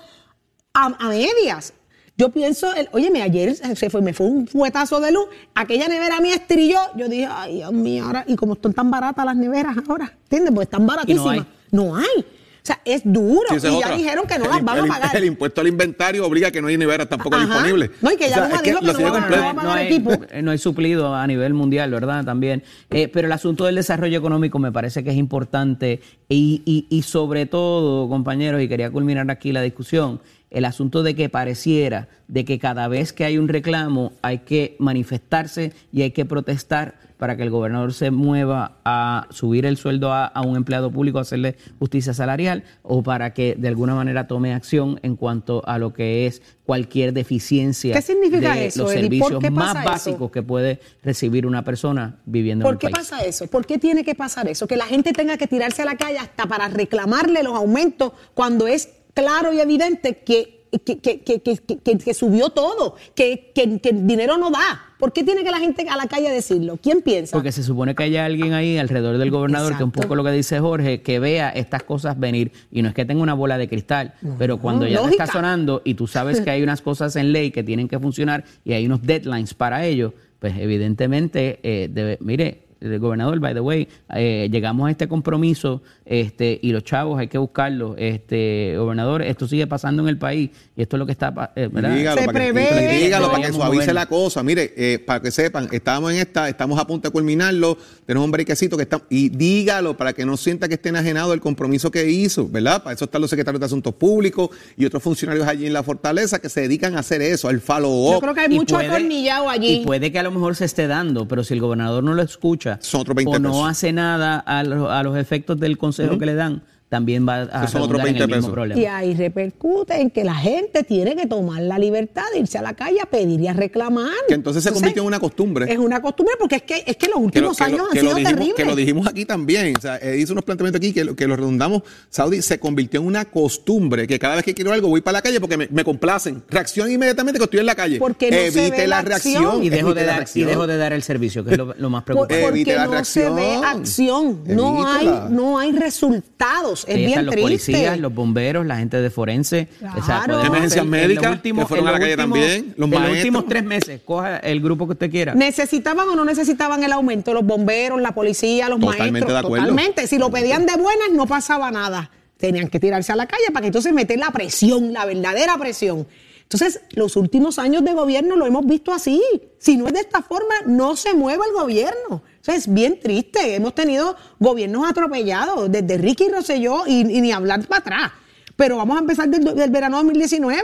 [0.74, 1.74] a, a medias.
[2.18, 6.22] Yo pienso, el, óyeme, ayer se fue, me fue un fuetazo de luz, aquella nevera
[6.22, 9.76] mía estrilló, yo dije, ay Dios mío, ahora, y como están tan baratas las neveras
[9.88, 10.54] ahora, ¿entiendes?
[10.56, 11.40] Pues están baratísimas.
[11.40, 11.46] hay.
[11.72, 12.06] No hay.
[12.18, 13.44] O sea, es duro.
[13.50, 13.98] Sí, esa es y ya otra.
[13.98, 15.16] dijeron que no El las van el a pagar.
[15.18, 17.46] El impuesto al inventario obliga a que no hay neveras tampoco Ajá.
[17.46, 17.92] disponibles.
[18.02, 19.86] No, y que ya Luma es dijo que no va no va a pagar hay,
[19.88, 20.12] equipo.
[20.42, 22.26] no hay suplido a nivel mundial, ¿verdad?
[22.26, 22.64] También.
[22.90, 27.04] Eh, pero el asunto del desarrollo económico me parece que es importante y, y- y
[27.04, 30.20] sobre todo, compañeros, y quería culminar aquí la discusión,
[30.52, 34.76] el asunto de que pareciera de que cada vez que hay un reclamo hay que
[34.80, 40.12] manifestarse y hay que protestar para que el gobernador se mueva a subir el sueldo
[40.12, 44.28] a, a un empleado público, a hacerle justicia salarial, o para que de alguna manera
[44.28, 48.92] tome acción en cuanto a lo que es cualquier deficiencia ¿Qué significa de eso, los?
[48.92, 49.86] ¿Por servicios qué más eso?
[49.86, 53.10] básicos que puede recibir una persona viviendo en ¿Por el qué país.
[53.10, 53.48] pasa eso?
[53.48, 54.68] ¿Por qué tiene que pasar eso?
[54.68, 58.68] Que la gente tenga que tirarse a la calle hasta para reclamarle los aumentos cuando
[58.68, 63.80] es claro y evidente que, que, que- que- que- que- que subió todo, que, que-
[63.80, 64.82] que el dinero no da.
[65.00, 66.78] ¿Por qué tiene que la gente a la calle decirlo?
[66.82, 67.36] ¿Quién piensa?
[67.36, 70.08] Porque se supone que haya alguien ahí alrededor del gobernador, que un Exacto.
[70.08, 72.52] poco lo que dice Jorge, que vea estas cosas venir.
[72.72, 75.82] Y no es que tenga una bola de cristal, pero cuando ya te está sonando
[75.86, 78.86] y tú sabes que hay unas cosas en ley que tienen que funcionar y hay
[78.86, 84.48] unos deadlines para ello, pues evidentemente, eh, debe- mire, el gobernador, by the way, eh,
[84.52, 87.96] llegamos a este compromiso este, y los chavos hay que buscarlos.
[87.98, 91.70] Este, gobernador, esto sigue pasando en el país y esto es lo que está, eh,
[91.72, 91.96] ¿verdad?
[91.96, 93.36] Dígalo, Se para que, prevé dígalo esto.
[93.36, 94.44] para que suavice la cosa.
[94.44, 98.32] Mire, eh, para que sepan, estamos en esta, estamos a punto de culminarlo, tenemos un
[98.32, 102.10] brequecito que está, y dígalo para que no sienta que esté enajenado del compromiso que
[102.10, 102.84] hizo, ¿verdad?
[102.84, 106.40] Para eso están los secretarios de Asuntos Públicos y otros funcionarios allí en la Fortaleza
[106.40, 108.14] que se dedican a hacer eso, al follow-up.
[108.14, 109.82] Yo creo que hay mucho puede- atornillado allí.
[109.82, 112.22] Y puede que a lo mejor se esté dando, pero si el gobernador no lo
[112.22, 113.68] escucha Son otros 20 o no pesos.
[113.70, 117.66] hace nada a, lo- a los efectos del consejo que le dan, también va a
[117.66, 118.52] redundar en el 20 mismo pesos.
[118.52, 118.80] problema.
[118.82, 122.62] Y ahí repercute en que la gente tiene que tomar la libertad de irse a
[122.62, 124.12] la calle a pedir y a reclamar.
[124.28, 125.72] Que entonces se convirtió en una costumbre.
[125.72, 127.88] Es una costumbre porque es que, es que los que lo, últimos que lo- años
[127.92, 128.56] que han lo sido dijimos, terribles.
[128.56, 129.74] que lo dijimos aquí también.
[129.78, 131.82] O sea, eh, hizo unos planteamientos aquí que, lo- que lo redundamos.
[132.10, 135.22] Saudi se convirtió en una costumbre que cada vez que quiero algo voy para la
[135.22, 136.44] calle porque me, me complacen.
[136.50, 137.98] Reacción inmediatamente que estoy en la calle.
[137.98, 139.44] Porque no se Evite ve la la reacción.
[139.46, 139.64] acción.
[139.64, 140.48] y dejo evite de dar y reacción.
[140.48, 142.46] dejo de dar el servicio, que es lo, lo más Por- preocupante.
[142.48, 147.26] Evite porque la no se ve acción, no hay, no hay resultados, es bien están
[147.28, 147.42] los triste.
[147.72, 149.68] policías, los bomberos, la gente de forense.
[149.80, 150.42] Claro.
[150.44, 153.64] Emergencias médicas, que fueron a la los calle últimos- también, los En los últimos tres
[153.64, 155.34] meses, coja el grupo que usted quiera.
[155.36, 157.34] ¿Necesitaban o no necesitaban el aumento?
[157.34, 159.34] Los bomberos, la policía, los Totalmente maestros.
[159.34, 159.66] de acuerdo.
[159.68, 160.08] Totalmente.
[160.08, 162.12] Si lo pedían de buenas, no pasaba nada.
[162.38, 166.06] Tenían que tirarse a la calle para que entonces meter la presión, la verdadera presión.
[166.44, 169.20] Entonces, los últimos años de gobierno lo hemos visto así.
[169.58, 172.22] Si no es de esta forma, no se mueve el gobierno.
[172.48, 173.56] Es bien triste.
[173.56, 178.12] Hemos tenido gobiernos atropellados, desde Ricky Rosselló y, y ni hablar para atrás.
[178.56, 180.62] Pero vamos a empezar del, del verano 2019.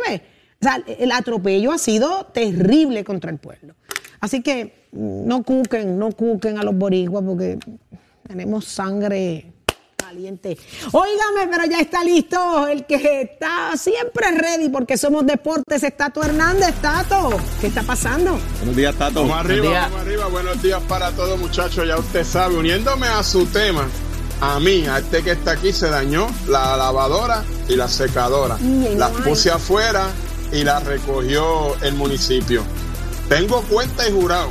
[0.61, 3.75] O sea, el atropello ha sido terrible contra el pueblo.
[4.19, 7.57] Así que no cuquen, no cuquen a los boricuas porque
[8.27, 9.50] tenemos sangre
[10.11, 10.57] caliente.
[10.91, 15.83] Óigame, pero ya está listo el que está siempre ready porque somos deportes.
[15.83, 16.75] Es Tato Hernández.
[16.81, 17.29] Tato,
[17.61, 18.37] ¿qué está pasando?
[18.57, 19.21] Buenos días, Tato.
[19.21, 19.83] Vamos arriba, días.
[19.83, 20.27] vamos arriba.
[20.27, 21.87] Buenos días para todos, muchachos.
[21.87, 23.87] Ya usted sabe, uniéndome a su tema,
[24.41, 28.57] a mí, a este que está aquí, se dañó la lavadora y la secadora.
[28.97, 30.07] Las puse afuera
[30.51, 32.63] y las recogió el municipio.
[33.29, 34.49] Tengo cuenta y jurado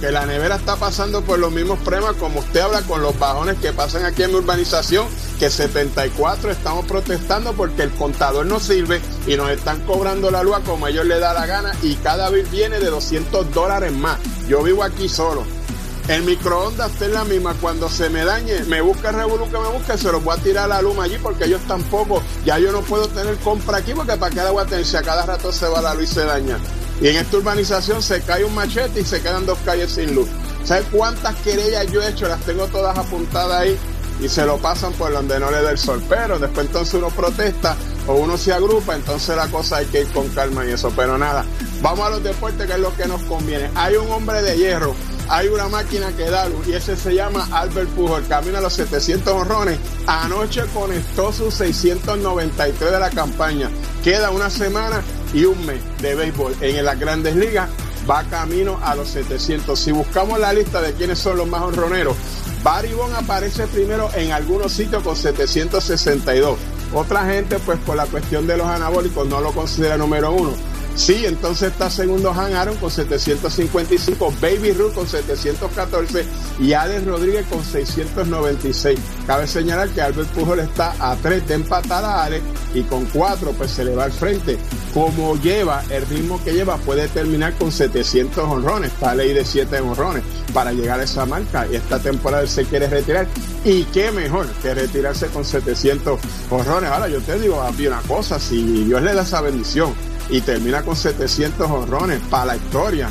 [0.00, 3.58] que la nevera está pasando por los mismos problemas como usted habla con los bajones
[3.58, 5.06] que pasan aquí en mi urbanización,
[5.38, 10.58] que 74 estamos protestando porque el contador no sirve y nos están cobrando la luz
[10.64, 14.18] como a ellos les da la gana y cada vez viene de 200 dólares más.
[14.48, 15.44] Yo vivo aquí solo.
[16.08, 17.54] El microondas está en la misma.
[17.54, 20.42] Cuando se me dañe, me busca el revolú que me busque, se los voy a
[20.42, 24.16] tirar la luma allí porque ellos tampoco, ya yo no puedo tener compra aquí porque
[24.16, 26.58] para la voy a cada rato se va la luz y se daña.
[27.00, 30.28] Y en esta urbanización se cae un machete y se quedan dos calles sin luz.
[30.64, 32.28] ¿Sabes cuántas querellas yo he hecho?
[32.28, 33.78] Las tengo todas apuntadas ahí
[34.20, 36.02] y se lo pasan por donde no le da el sol.
[36.08, 37.76] Pero después entonces uno protesta
[38.06, 40.92] o uno se agrupa, entonces la cosa hay que ir con calma y eso.
[40.94, 41.44] Pero nada,
[41.82, 43.70] vamos a los deportes que es lo que nos conviene.
[43.74, 44.94] Hay un hombre de hierro,
[45.28, 48.26] hay una máquina que da luz y ese se llama Albert Pujol.
[48.26, 49.78] Camina los 700 honrones.
[50.06, 53.70] Anoche conectó sus 693 de la campaña.
[54.02, 55.02] Queda una semana
[55.34, 57.68] y un mes de béisbol en las grandes ligas.
[58.08, 59.78] Va camino a los 700.
[59.78, 62.16] Si buscamos la lista de quiénes son los más honroneros,
[62.62, 66.58] Barry Bond aparece primero en algunos sitios con 762.
[66.94, 70.52] Otra gente, pues por la cuestión de los anabólicos, no lo considera número uno.
[70.96, 76.24] Sí, entonces está segundo Han Aaron con 755, Baby Ruth con 714
[76.60, 78.98] y Alex Rodríguez con 696.
[79.26, 83.52] Cabe señalar que Albert Pujol está a 3 de empatar a Alex y con 4
[83.52, 84.56] pues se le va al frente.
[84.92, 89.80] Como lleva, el ritmo que lleva puede terminar con 700 honrones, está ley de 7
[89.80, 93.26] honrones para llegar a esa marca y esta temporada se quiere retirar
[93.64, 96.90] y qué mejor que retirarse con 700 honrones.
[96.90, 99.94] Ahora yo te digo, había una cosa, si Dios le da esa bendición
[100.28, 103.08] y termina con 700 honrones para la historia.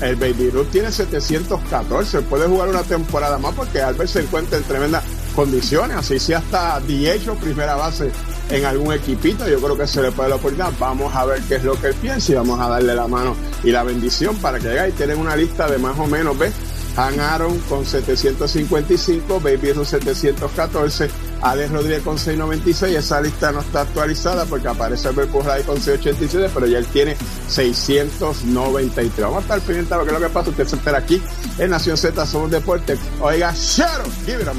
[0.00, 4.64] El Baby Ruth tiene 714, puede jugar una temporada más porque Albert se encuentra en
[4.64, 5.02] tremendas
[5.34, 8.10] condiciones, así si hasta 10 o primera base
[8.50, 10.72] en algún equipito, yo creo que se le puede la oportunidad.
[10.78, 13.36] Vamos a ver qué es lo que él piensa y vamos a darle la mano
[13.62, 16.52] y la bendición para que llegue y tienen una lista de más o menos, ¿ves?
[16.96, 21.10] Han Aaron con 755, Baby Ruth 714,
[21.42, 22.96] Alex Rodríguez con 696.
[22.96, 27.16] Esa lista no está actualizada porque aparece Albert Pujol con 687, pero ya él tiene
[27.48, 29.20] 693.
[29.20, 30.50] Vamos a estar pendientes de lo que es lo que pasa.
[30.50, 31.22] Usted se espera aquí
[31.58, 32.96] en Nación Z, Somos Deporte.
[33.20, 34.52] Oiga, Sharon, give it a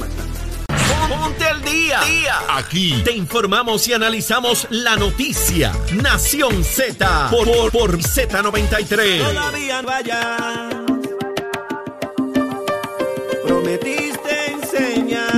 [1.09, 2.01] Ponte al día.
[2.49, 5.73] Aquí te informamos y analizamos la noticia.
[5.93, 9.25] Nación Z por, por, por Z93.
[9.25, 10.76] Todavía vaya.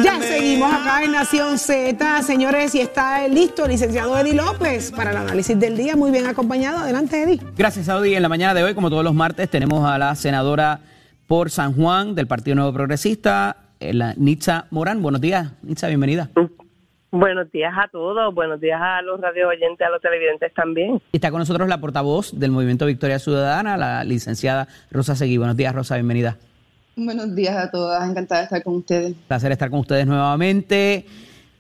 [0.04, 5.12] Ya seguimos acá en Nación Z, señores, y está listo el licenciado Eddie López para
[5.12, 5.96] el análisis del día.
[5.96, 6.80] Muy bien acompañado.
[6.80, 7.40] Adelante, Eddie.
[7.58, 8.16] Gracias, Saudi.
[8.16, 10.80] En la mañana de hoy, como todos los martes, tenemos a la senadora
[11.28, 15.02] por San Juan del Partido Nuevo Progresista, eh, la Nitza Morán.
[15.02, 16.30] Buenos días, Nitza, bienvenida.
[17.12, 21.02] Buenos días a todos, buenos días a los radio oyentes, a los televidentes también.
[21.12, 25.38] Y Está con nosotros la portavoz del Movimiento Victoria Ciudadana, la licenciada Rosa Seguí.
[25.38, 26.38] Buenos días, Rosa, bienvenida.
[27.02, 29.16] Buenos días a todas, encantada de estar con ustedes.
[29.28, 31.06] Placer estar con ustedes nuevamente.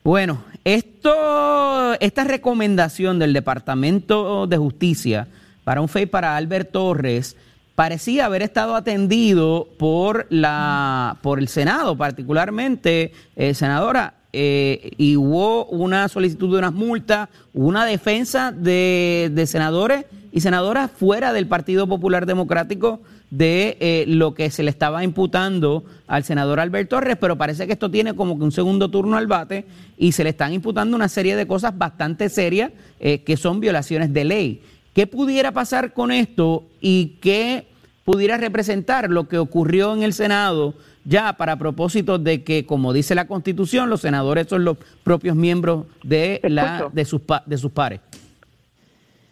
[0.04, 5.28] Bueno, esto, esta recomendación del Departamento de Justicia
[5.64, 7.38] para un FEI para Albert Torres
[7.76, 15.68] parecía haber estado atendido por la por el Senado, particularmente, eh, senadora, eh, y hubo
[15.68, 21.88] una solicitud de unas multas, una defensa de, de senadores y senadoras fuera del Partido
[21.88, 23.00] Popular Democrático
[23.32, 27.74] de eh, lo que se le estaba imputando al senador Albert Torres, pero parece que
[27.74, 29.66] esto tiene como que un segundo turno al bate
[29.98, 34.14] y se le están imputando una serie de cosas bastante serias eh, que son violaciones
[34.14, 34.62] de ley.
[34.94, 37.68] ¿Qué pudiera pasar con esto y qué
[38.04, 40.74] pudiera representar lo que ocurrió en el Senado
[41.06, 45.86] ya para propósito de que, como dice la Constitución, los senadores son los propios miembros
[46.04, 48.02] de, la, de, sus, de sus pares?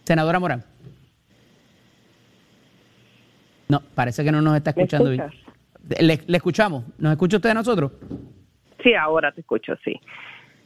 [0.05, 0.63] Senadora Morán.
[3.69, 5.23] No, parece que no nos está ¿Me escuchando bien.
[5.99, 6.83] le escuchamos.
[6.99, 7.91] ¿Nos escucha usted a nosotros?
[8.83, 9.99] Sí, ahora te escucho, sí.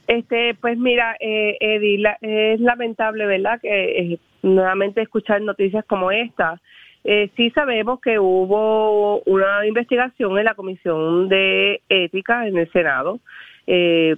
[0.08, 3.60] Este, pues mira, eh, Eddie, la- es lamentable, ¿verdad?
[3.62, 6.60] Que eh, nuevamente escuchar noticias como esta.
[7.04, 13.20] Eh, sí sabemos que hubo una investigación en la Comisión de Ética en el Senado.
[13.68, 14.16] Eh,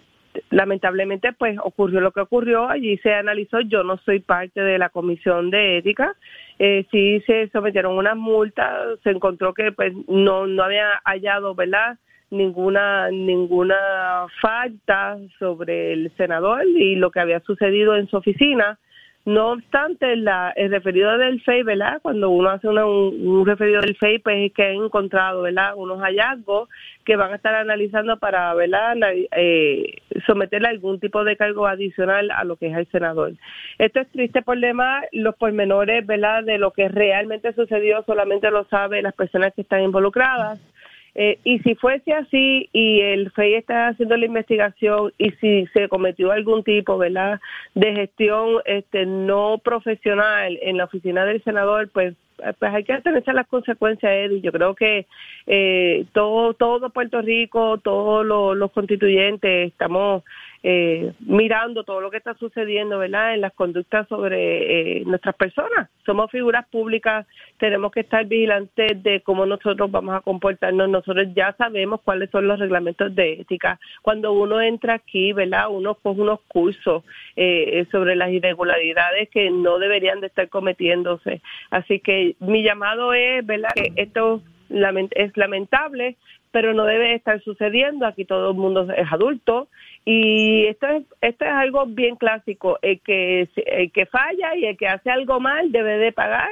[0.49, 2.69] lamentablemente, pues ocurrió lo que ocurrió.
[2.69, 3.61] Allí se analizó.
[3.61, 6.15] Yo no soy parte de la Comisión de Ética.
[6.59, 8.99] Eh, sí se sometieron unas multas.
[9.03, 11.97] Se encontró que pues no no había hallado, ¿verdad?
[12.33, 18.79] ninguna ninguna falta sobre el senador y lo que había sucedido en su oficina.
[19.25, 22.01] No obstante, la, el referido del FEI, ¿verdad?
[22.01, 25.75] Cuando uno hace una- un, referido del FEI, pues es que han encontrado, ¿verdad?
[25.77, 26.67] Unos hallazgos
[27.05, 28.97] que van a estar analizando para, ¿verdad?
[29.31, 33.31] Eh, someterle algún tipo de cargo adicional a lo que es el senador.
[33.77, 36.43] Esto es triste por demás, los pormenores, ¿verdad?
[36.43, 40.59] De lo que realmente sucedió solamente lo saben las personas que están involucradas.
[41.15, 45.87] Eh, y si fuese así y el FEI está haciendo la investigación y si se
[45.87, 47.39] cometió algún tipo, ¿verdad?,
[47.75, 52.15] de gestión este no profesional en la oficina del senador, pues
[52.59, 54.41] pues hay que atenerse a las consecuencias, Eddie.
[54.41, 55.05] Yo creo que
[55.47, 60.23] eh, todo, todo Puerto Rico, todos los, los constituyentes estamos
[60.65, 63.33] eh, mirando todo lo que está sucediendo, ¿verdad?
[63.33, 65.89] En las conductas sobre eh, nuestras personas.
[66.05, 70.87] Somos figuras públicas, tenemos que estar vigilantes de cómo nosotros vamos a comportarnos.
[70.87, 73.77] Nosotros ya sabemos cuáles son los reglamentos de ética.
[74.01, 75.67] Cuando uno entra aquí, ¿verdad?
[75.69, 77.03] Uno coge unos cursos
[77.35, 81.41] eh, sobre las irregularidades que no deberían de estar cometiéndose.
[81.71, 83.69] Así que mi llamado es, ¿verdad?
[83.75, 86.15] Que esto es lamentable,
[86.53, 88.05] pero no debe estar sucediendo.
[88.05, 89.67] Aquí todo el mundo es adulto
[90.05, 92.77] y esto es, esto es algo bien clásico.
[92.83, 96.51] El que, el que falla y el que hace algo mal debe de pagar.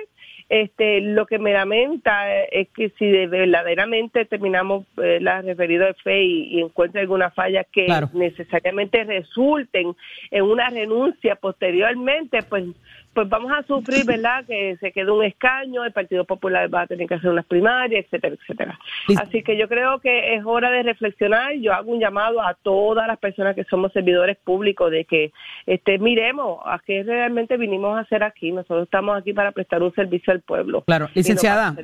[0.50, 6.24] Este, lo que me lamenta es que si verdaderamente terminamos eh, la referido de fe
[6.24, 9.96] y, y encuentra alguna falla que necesariamente resulten
[10.30, 12.66] en una renuncia posteriormente, pues
[13.14, 14.46] pues vamos a sufrir, ¿verdad?
[14.46, 18.06] Que se quede un escaño, el Partido Popular va a tener que hacer unas primarias,
[18.06, 18.80] etcétera, etcétera.
[19.18, 21.54] Así que yo creo que es hora de reflexionar.
[21.56, 25.34] Yo hago un llamado a todas las personas que somos servidores públicos de que
[25.66, 28.52] este, miremos a qué realmente vinimos a hacer aquí.
[28.52, 30.84] Nosotros estamos aquí para prestar un servicio al pueblo.
[30.84, 31.76] Claro, licenciada.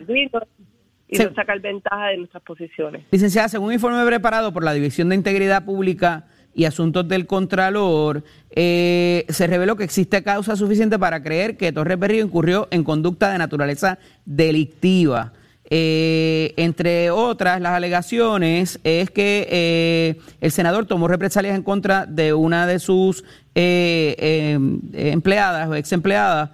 [1.10, 3.06] Y no, sacar ventaja de nuestras posiciones.
[3.12, 6.26] Licenciada, según un informe preparado por la División de Integridad Pública
[6.58, 12.00] y Asuntos del Contralor, eh, se reveló que existe causa suficiente para creer que Torres
[12.00, 15.34] Berrío incurrió en conducta de naturaleza delictiva.
[15.70, 22.34] Eh, entre otras, las alegaciones es que eh, el senador tomó represalias en contra de
[22.34, 24.16] una de sus eh,
[24.54, 26.52] em, empleadas o ex empleadas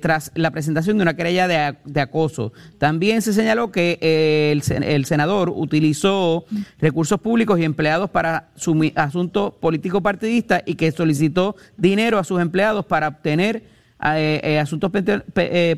[0.00, 2.52] tras la presentación de una querella de, acoso.
[2.78, 6.46] También se señaló que el, senador utilizó
[6.80, 12.40] recursos públicos y empleados para su asunto político partidista y que solicitó dinero a sus
[12.40, 13.64] empleados para obtener
[13.98, 14.90] asuntos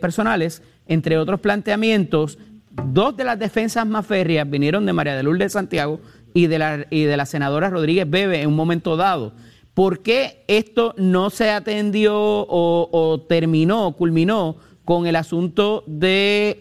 [0.00, 2.38] personales, entre otros planteamientos
[2.86, 6.00] dos de las defensas más férreas vinieron de María de Lourdes de Santiago
[6.34, 9.32] y de, la, y de la senadora Rodríguez Bebe en un momento dado.
[9.74, 16.58] ¿Por qué esto no se atendió o, terminó, culminó con el asunto de,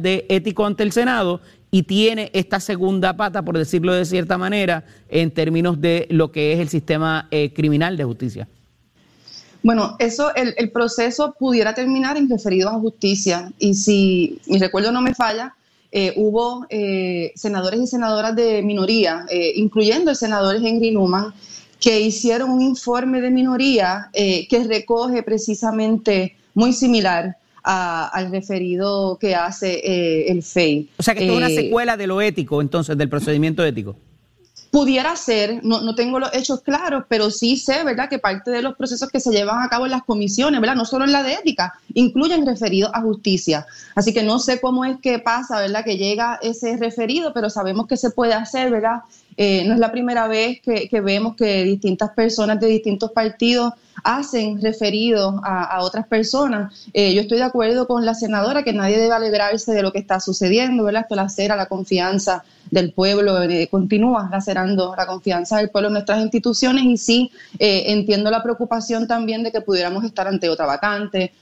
[0.00, 1.40] de ético ante el Senado
[1.70, 6.52] y tiene esta segunda pata, por decirlo de cierta manera, en términos de lo que
[6.52, 8.48] es el sistema eh, criminal de justicia?
[9.62, 13.52] Bueno, eso, el, el, proceso pudiera terminar en referidos a justicia.
[13.58, 15.54] Y si mi recuerdo no me falla,
[15.92, 21.34] eh, hubo eh, senadores y senadoras de minoría, eh, incluyendo el senador Henry Newman,
[21.80, 30.30] que hicieron un informe de minoría que recoge precisamente muy similar al referido que hace
[30.30, 30.90] el FEI.
[30.98, 33.96] O sea que esto es una secuela de lo ético, entonces, del procedimiento ético.
[34.70, 38.62] Pudiera ser, no, no, tengo los hechos claros, pero sí sé, ¿verdad?, que parte de
[38.62, 41.24] los procesos que se llevan a cabo en las comisiones, ¿verdad?, no solo en la
[41.24, 43.66] de ética, incluyen referidos a justicia.
[43.96, 47.88] Así que no sé cómo es que pasa, ¿verdad?, que llega ese referido, pero sabemos
[47.88, 49.00] que se puede hacer, ¿verdad?
[49.36, 53.72] Eh, no es la primera vez que, vemos que distintas personas de distintos partidos
[54.02, 56.88] hacen referidos a, otras personas.
[56.92, 59.98] Eh, yo estoy de acuerdo con la senadora que nadie debe alegrarse de lo que
[59.98, 61.02] está sucediendo, ¿verdad?
[61.02, 66.20] Esto lacera la confianza del pueblo, eh, continúa lacerando la confianza del pueblo en nuestras
[66.20, 71.32] instituciones y sí entiendo la preocupación también de que pudiéramos estar ante otra vacante,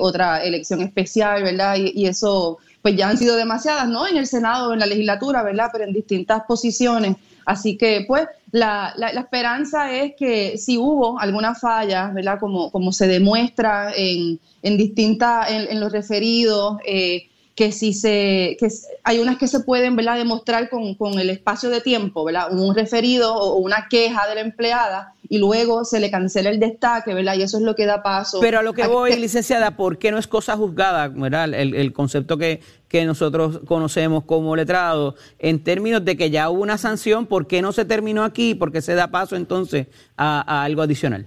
[0.00, 1.76] otra elección especial, ¿verdad?
[1.76, 2.58] y eso
[2.88, 4.06] pues ya han sido demasiadas, ¿no?
[4.06, 5.68] En el Senado, en la legislatura, ¿verdad?
[5.70, 7.16] Pero en distintas posiciones.
[7.44, 12.40] Así que, pues, la, la, esperanza es que si hubo alguna falla, ¿verdad?
[12.40, 18.68] Como, como se demuestra en, en distintas, en, los referidos, eh, que si se, que
[19.02, 20.16] hay unas que se pueden, ¿verdad?
[20.16, 22.52] Demostrar con, con el espacio de tiempo, ¿verdad?
[22.52, 27.14] Un referido o una queja de la empleada y luego se le cancela el destaque,
[27.14, 27.34] ¿verdad?
[27.34, 28.38] Y eso es lo que da paso.
[28.40, 31.52] Pero a lo que voy, licenciada, ¿por qué no es cosa juzgada, ¿verdad?
[31.52, 36.62] El, el concepto que, que nosotros conocemos como letrado, en términos de que ya hubo
[36.62, 38.54] una sanción, ¿por qué no se terminó aquí?
[38.54, 39.86] ¿Por qué se da paso entonces
[40.16, 41.26] a, algo adicional?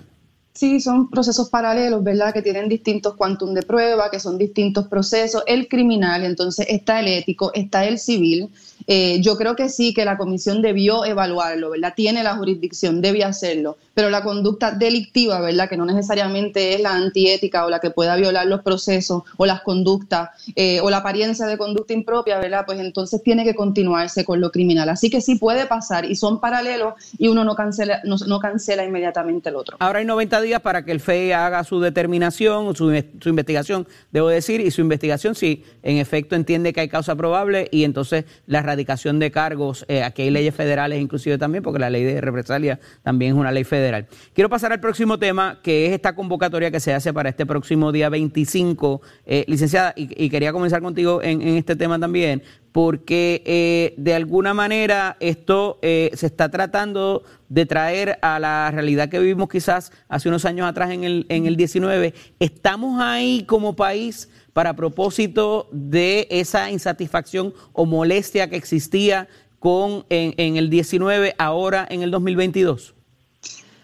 [0.53, 2.33] Sí, son procesos paralelos, ¿verdad?
[2.33, 5.43] Que tienen distintos quantum de prueba, que son distintos procesos.
[5.47, 8.49] El criminal, entonces está el ético, está el civil.
[8.87, 11.93] Eh, yo creo que sí, que la comisión debió evaluarlo, ¿verdad?
[11.95, 15.69] Tiene la jurisdicción, debe hacerlo, pero la conducta delictiva, ¿verdad?
[15.69, 19.61] Que no necesariamente es la antiética o la que pueda violar los procesos o las
[19.61, 22.63] conductas eh, o la apariencia de conducta impropia, ¿verdad?
[22.65, 24.89] Pues entonces tiene que continuarse con lo criminal.
[24.89, 29.49] Así que sí puede pasar y son paralelos y uno no cancela, no, cancela inmediatamente
[29.49, 29.77] el otro.
[29.79, 34.29] Ahora hay 90 días para que el FEI haga su determinación, su, su investigación, debo
[34.29, 38.61] decir, y su investigación si en efecto entiende que hay causa probable y entonces la
[38.71, 42.79] erradicación de cargos, eh, aquí hay leyes federales inclusive también, porque la ley de represalia
[43.03, 44.07] también es una ley federal.
[44.33, 47.91] Quiero pasar al próximo tema, que es esta convocatoria que se hace para este próximo
[47.91, 52.41] día 25, eh, licenciada, y, quería comenzar contigo en, en este tema también,
[52.71, 59.09] porque eh, de alguna manera esto eh, se está tratando de traer a la realidad
[59.09, 62.13] que vivimos quizás hace unos años atrás en el, en el 19.
[62.39, 69.27] ¿Estamos ahí como país para propósito de esa insatisfacción o molestia que existía
[69.59, 72.95] con en, en el 19 ahora en el 2022?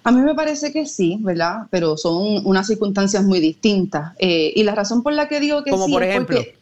[0.04, 1.68] A mí me parece que sí, ¿verdad?
[1.70, 4.14] Pero son unas circunstancias muy distintas.
[4.20, 6.38] Eh, y la razón por la que digo que sí por ejemplo?
[6.38, 6.58] es porque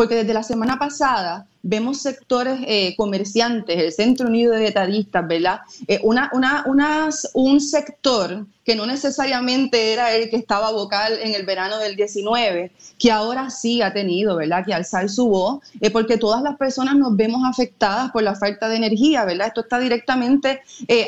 [0.00, 5.60] porque desde la semana pasada vemos sectores eh, comerciantes, el Centro Unido de Detadistas, ¿verdad?
[5.86, 11.34] Eh, una, una, unas, un sector que no necesariamente era el que estaba vocal en
[11.34, 14.64] el verano del 19, que ahora sí ha tenido, ¿verdad?
[14.64, 18.68] Que alzar su voz, eh, porque todas las personas nos vemos afectadas por la falta
[18.68, 19.48] de energía, ¿verdad?
[19.48, 20.60] Esto está directamente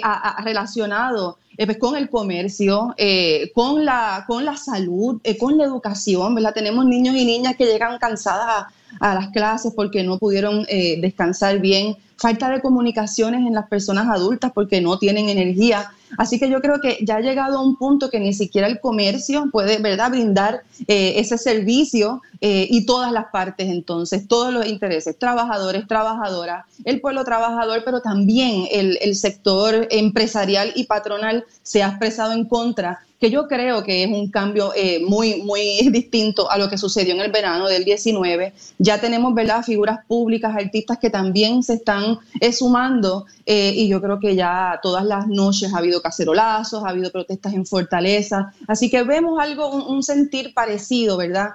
[0.02, 5.64] a, relacionado pues con el comercio, eh, con, la, con la salud, eh, con la
[5.64, 6.54] educación, ¿verdad?
[6.54, 8.68] Tenemos niños y niñas que llegan cansadas a,
[9.00, 14.08] a las clases porque no pudieron eh, descansar bien, falta de comunicaciones en las personas
[14.08, 15.90] adultas porque no tienen energía.
[16.18, 18.80] Así que yo creo que ya ha llegado a un punto que ni siquiera el
[18.80, 24.66] comercio puede, ¿verdad?, brindar eh, ese servicio eh, y todas las partes entonces, todos los
[24.66, 31.82] intereses, trabajadores, trabajadoras, el pueblo trabajador, pero también el, el sector empresarial y patronal se
[31.82, 36.50] ha expresado en contra que yo creo que es un cambio eh, muy, muy distinto
[36.50, 38.52] a lo que sucedió en el verano del 19.
[38.78, 44.02] Ya tenemos, ¿verdad?, figuras públicas, artistas que también se están eh, sumando eh, y yo
[44.02, 48.90] creo que ya todas las noches ha habido cacerolazos, ha habido protestas en Fortaleza, así
[48.90, 51.50] que vemos algo, un, sentir parecido, ¿verdad?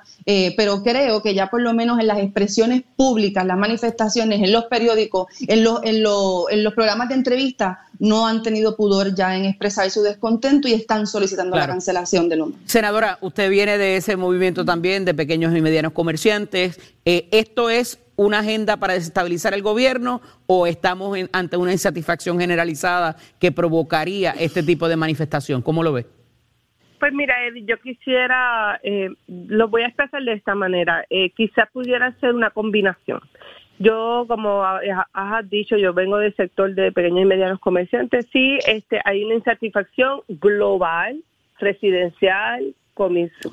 [0.55, 4.65] pero creo que ya por lo menos en las expresiones públicas, las manifestaciones, en los
[4.65, 9.35] periódicos, en los, en los, en los programas de entrevista, no han tenido pudor ya
[9.35, 12.55] en expresar su descontento y están solicitando la cancelación de Luma.
[12.65, 16.79] Senadora, usted viene de ese movimiento también de pequeños y medianos comerciantes.
[17.05, 23.15] Eh, ¿Esto es una agenda para desestabilizar el gobierno o estamos ante una insatisfacción generalizada
[23.39, 25.61] que provocaría este tipo de manifestación?
[25.61, 26.05] ¿Cómo lo ve?
[26.99, 31.69] Pues mira, Eddie, yo quisiera, eh, lo voy a expresar de esta manera, eh, quizás
[31.71, 33.21] pudiera ser una combinación.
[33.79, 38.27] Yo, como has dicho, yo vengo del sector de pequeños y medianos comerciantes.
[38.33, 41.21] Sí, este, hay una insatisfacción global,
[41.59, 42.73] residencial,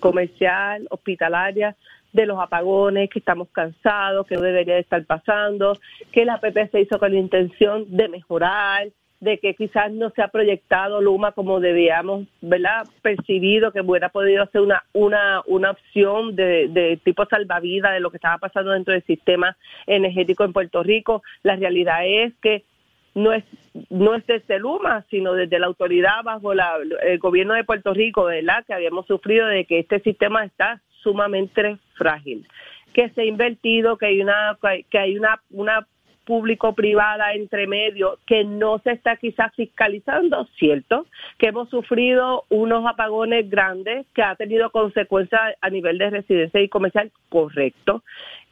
[0.01, 1.77] comercial, hospitalaria,
[2.13, 5.77] de los apagones, que estamos cansados, que no debería de estar pasando,
[6.13, 8.89] que la PP se hizo con la intención de mejorar,
[9.19, 12.87] de que quizás no se ha proyectado Luma como debíamos, ¿verdad?
[13.03, 18.11] Percibido que hubiera podido ser una, una, una opción de, de tipo salvavidas de lo
[18.11, 21.23] que estaba pasando dentro del sistema energético en Puerto Rico.
[21.43, 22.65] La realidad es que
[23.15, 23.45] no es
[23.91, 28.25] no es desde Luma, sino desde la autoridad bajo la, el gobierno de Puerto Rico,
[28.25, 28.65] ¿verdad?
[28.67, 32.47] Que habíamos sufrido de que este sistema está sumamente frágil,
[32.93, 34.59] que se ha invertido, que hay una
[34.91, 35.87] que hay una una
[36.25, 41.07] público-privada entre medio que no se está quizás fiscalizando, cierto,
[41.39, 46.69] que hemos sufrido unos apagones grandes que ha tenido consecuencias a nivel de residencia y
[46.69, 48.03] comercial, correcto,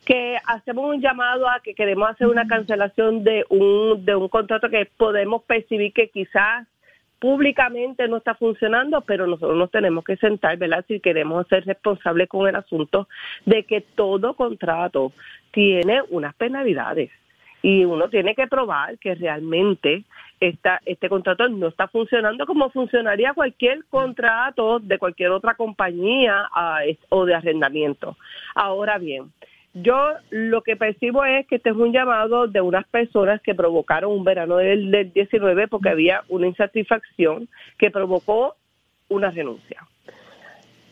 [0.05, 4.69] que hacemos un llamado a que queremos hacer una cancelación de un, de un contrato
[4.69, 6.67] que podemos percibir que quizás
[7.21, 10.85] públicamente no está funcionando, pero nosotros nos tenemos que sentar, ¿verdad?
[10.89, 13.09] Si queremos ser responsables con el asunto
[13.47, 15.13] de que todo contrato
[15.53, 17.13] tiene unas penalidades
[17.63, 20.05] y uno tiene que probar que realmente
[20.41, 26.49] este contrato no está funcionando como funcionaría cualquier contrato de cualquier otra compañía
[27.09, 28.17] o de arrendamiento.
[28.57, 29.33] Ahora bien,
[29.75, 34.13] yo lo que percibo es que este es un llamado de unas personas que provocaron
[34.13, 37.49] un verano del, del 19 porque había una insatisfacción
[37.79, 38.57] que provocó
[39.09, 39.87] una renuncia.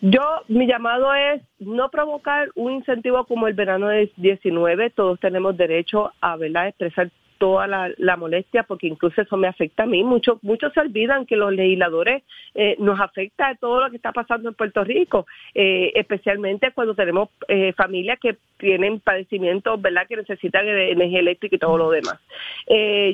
[0.03, 4.91] Yo, mi llamado es no provocar un incentivo como el verano del 19.
[4.91, 6.69] Todos tenemos derecho a ¿verdad?
[6.69, 7.11] expresar
[7.41, 10.05] toda la, molestia, porque incluso eso me afecta a mí.
[10.05, 12.23] Muchos muchos se olvidan que los legisladores
[12.55, 17.31] eh, nos afecta todo lo que está pasando en Puerto Rico, eh, especialmente cuando tenemos
[17.49, 22.21] eh, familias que tienen padecimientos, ¿verdad?, que necesitan energía eléctrica y todo lo demás.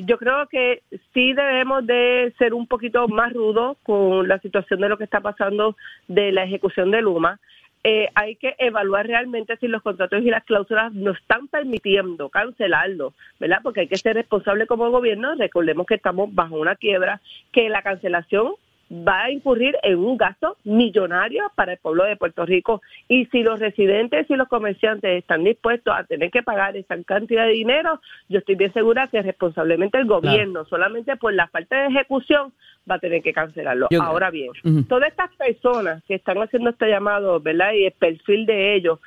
[0.03, 0.81] yo creo que
[1.13, 5.21] sí debemos de ser un poquito más rudos con la situación de lo que está
[5.21, 5.77] pasando
[6.09, 7.39] de la ejecución de Luma.
[7.83, 13.13] Eh, hay que evaluar realmente si los contratos y las cláusulas nos están permitiendo cancelarlo,
[13.39, 13.59] ¿verdad?
[13.63, 15.35] Porque hay que ser responsable como gobierno.
[15.35, 17.21] Recordemos que estamos bajo una quiebra,
[17.51, 18.53] que la cancelación
[18.91, 23.43] va a incurrir en un gasto millonario para el pueblo de Puerto Rico y si
[23.43, 27.99] los residentes y los comerciantes están dispuestos a tener que pagar esa cantidad de dinero,
[28.29, 32.53] yo estoy bien segura que responsablemente el gobierno, solamente por la falta de ejecución,
[32.89, 33.87] va a tener que cancelarlo.
[33.91, 34.51] Yo- Ahora bien,
[34.87, 37.73] todas estas personas que están haciendo este llamado, ¿verdad?
[37.73, 38.99] Y el perfil de ellos,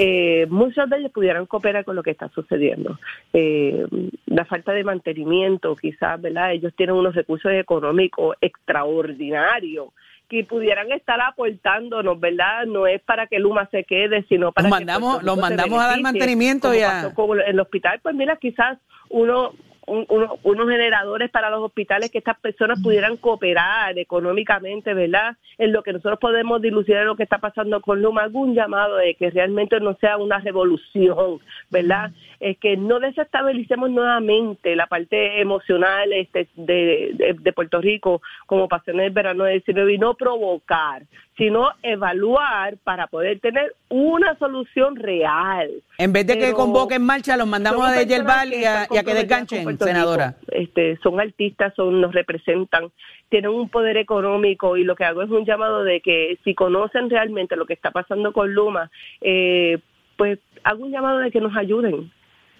[0.00, 3.00] eh, muchos de ellos pudieran cooperar con lo que está sucediendo.
[3.32, 3.84] Eh,
[4.26, 6.52] la falta de mantenimiento, quizás, ¿verdad?
[6.52, 9.88] Ellos tienen unos recursos económicos extraordinarios
[10.28, 12.66] que pudieran estar aportándonos, ¿verdad?
[12.66, 15.88] No es para que Luma se quede, sino para Los que mandamos- los mandamos a
[15.88, 17.98] dar mantenimiento como y a- con el hospital.
[18.02, 18.78] Pues mira, quizás
[19.08, 19.52] uno
[19.88, 25.36] un- uno- unos generadores para los hospitales que estas personas pudieran cooperar económicamente, ¿verdad?
[25.58, 29.14] En lo que nosotros podemos dilucidar lo que está pasando con Luma, algún llamado de
[29.14, 32.10] que realmente no sea una revolución, ¿verdad?
[32.40, 38.68] Es que no desestabilicemos nuevamente la parte emocional este, de, de- de Puerto Rico, como
[38.68, 41.02] pasó en el verano del 19, y no provocar,
[41.36, 45.70] sino evaluar para poder tener una solución real.
[45.98, 48.96] En vez de que Pero convoquen marcha, los mandamos a Deyelval y que a, y
[48.96, 50.36] a que desganchen, Puerto senadora.
[50.40, 50.52] Rico.
[50.52, 52.90] Este, son artistas, son nos representan,
[53.28, 57.10] tienen un poder económico y lo que hago es un llamado de que si conocen
[57.10, 59.78] realmente lo que está pasando con Luma, eh,
[60.16, 62.10] pues hago un llamado de que nos ayuden.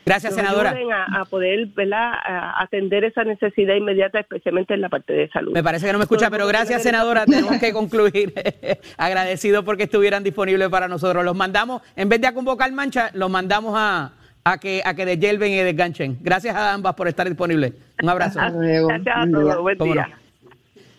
[0.06, 0.70] Gracias, Nos senadora.
[0.70, 2.12] ayuden a, a poder ¿verdad?
[2.24, 5.52] A atender esa necesidad inmediata, especialmente en la parte de salud.
[5.52, 7.26] Me parece que no me escucha, pero gracias, senadora.
[7.26, 8.32] Tenemos que concluir.
[8.96, 11.22] Agradecido porque estuvieran disponibles para nosotros.
[11.26, 14.12] Los mandamos, en vez de a convocar mancha, los mandamos a,
[14.44, 16.18] a que a que deshielven y desganchen.
[16.20, 17.72] Gracias a ambas por estar disponibles.
[18.02, 18.40] Un abrazo.
[18.40, 18.88] Hasta luego.
[18.88, 19.60] Gracias a todos.
[19.62, 20.08] Buen día.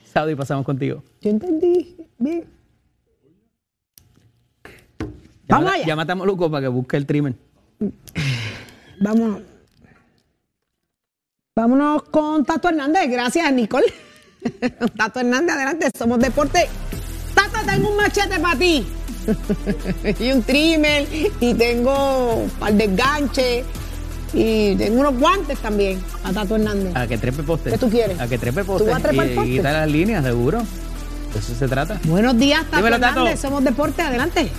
[0.04, 1.04] Saudi, pasamos contigo.
[1.22, 1.96] Yo entendí.
[2.18, 2.46] Bien.
[5.48, 5.96] Ya Vamos allá.
[5.96, 7.34] Matamos a Luco para que busque el trimmer.
[9.00, 9.42] Vámonos.
[11.56, 13.10] Vámonos con Tato Hernández.
[13.10, 13.88] Gracias, Nicole.
[14.98, 15.90] Tato Hernández, adelante.
[15.98, 16.68] Somos deporte.
[17.34, 18.86] Tato, tengo un machete para ti.
[20.20, 21.08] y un trimmer.
[21.40, 23.66] Y tengo un par de.
[24.34, 26.96] Y tengo unos guantes también a Tato Hernández.
[26.96, 27.72] A que trepe poste.
[27.72, 28.20] ¿Qué tú quieres?
[28.20, 28.90] A que trepe ¿Tú poste.
[28.90, 29.50] vas a trepar y, poste?
[29.50, 30.60] y quitar las líneas, seguro.
[31.34, 32.00] De eso se trata.
[32.04, 33.20] Buenos días, Tato Dímelo, Tato.
[33.20, 33.40] Hernández.
[33.40, 34.02] Somos deporte.
[34.02, 34.50] Adelante.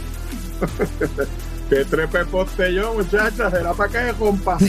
[1.71, 4.59] Que trepe poste yo, muchachas, será para qué, compa.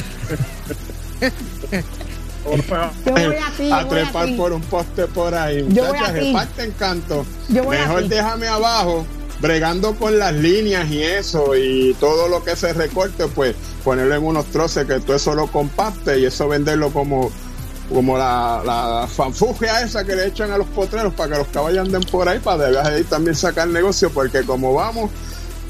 [2.43, 4.33] Yo voy a ti, yo a voy a trepar ti.
[4.33, 5.65] por un poste por ahí.
[5.69, 7.25] Yo voy a Muchachas, reparte encanto.
[7.49, 8.09] Yo voy a Mejor ti.
[8.09, 9.05] déjame abajo,
[9.41, 14.23] bregando con las líneas y eso, y todo lo que se recorte, pues ponerlo en
[14.23, 17.31] unos troces que todo eso lo compacte y eso venderlo como
[17.91, 21.85] como la, la fanfugia esa que le echan a los potreros para que los caballos
[21.85, 25.11] anden por ahí, para de ahí también sacar negocio, porque como vamos,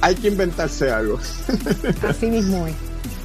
[0.01, 1.19] hay que inventarse algo.
[2.07, 2.75] Así mismo es.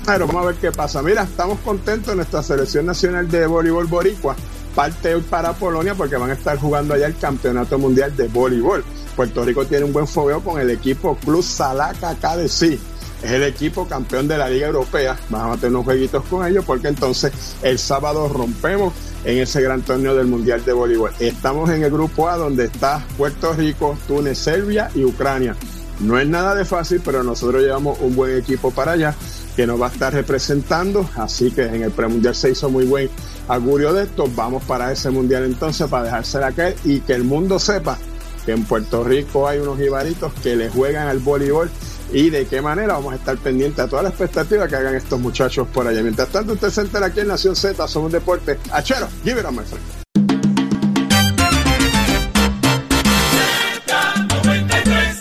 [0.07, 1.03] Pero vamos a ver qué pasa.
[1.03, 4.37] Mira, estamos contentos en nuestra selección nacional de voleibol boricua.
[4.77, 8.85] Parte para Polonia porque van a estar jugando allá el campeonato mundial de voleibol.
[9.17, 12.79] Puerto Rico tiene un buen fogueo con el equipo Club Salaca KDC.
[13.23, 15.17] Es el equipo campeón de la Liga Europea.
[15.31, 18.93] Vamos a tener unos jueguitos con ellos porque entonces el sábado rompemos
[19.25, 21.11] en ese gran torneo del Mundial de Voleibol.
[21.21, 25.57] Estamos en el grupo A donde está Puerto Rico, Túnez, Serbia y Ucrania.
[26.01, 29.15] No es nada de fácil, pero nosotros llevamos un buen equipo para allá
[29.57, 31.09] que nos va a estar representando.
[31.17, 33.09] Así que en el premundial se hizo muy buen
[33.49, 34.29] augurio de esto.
[34.35, 37.99] Vamos para ese mundial entonces para dejársela caer y que el mundo sepa
[38.45, 41.71] que en Puerto Rico hay unos ibaritos que le juegan al voleibol
[42.13, 45.19] y de qué manera vamos a estar pendientes a toda la expectativa que hagan estos
[45.19, 46.03] muchachos por allá.
[46.03, 48.59] Mientras tanto, usted se entera aquí en Nación Z, somos deporte.
[48.71, 50.06] Achero, give it on my friend.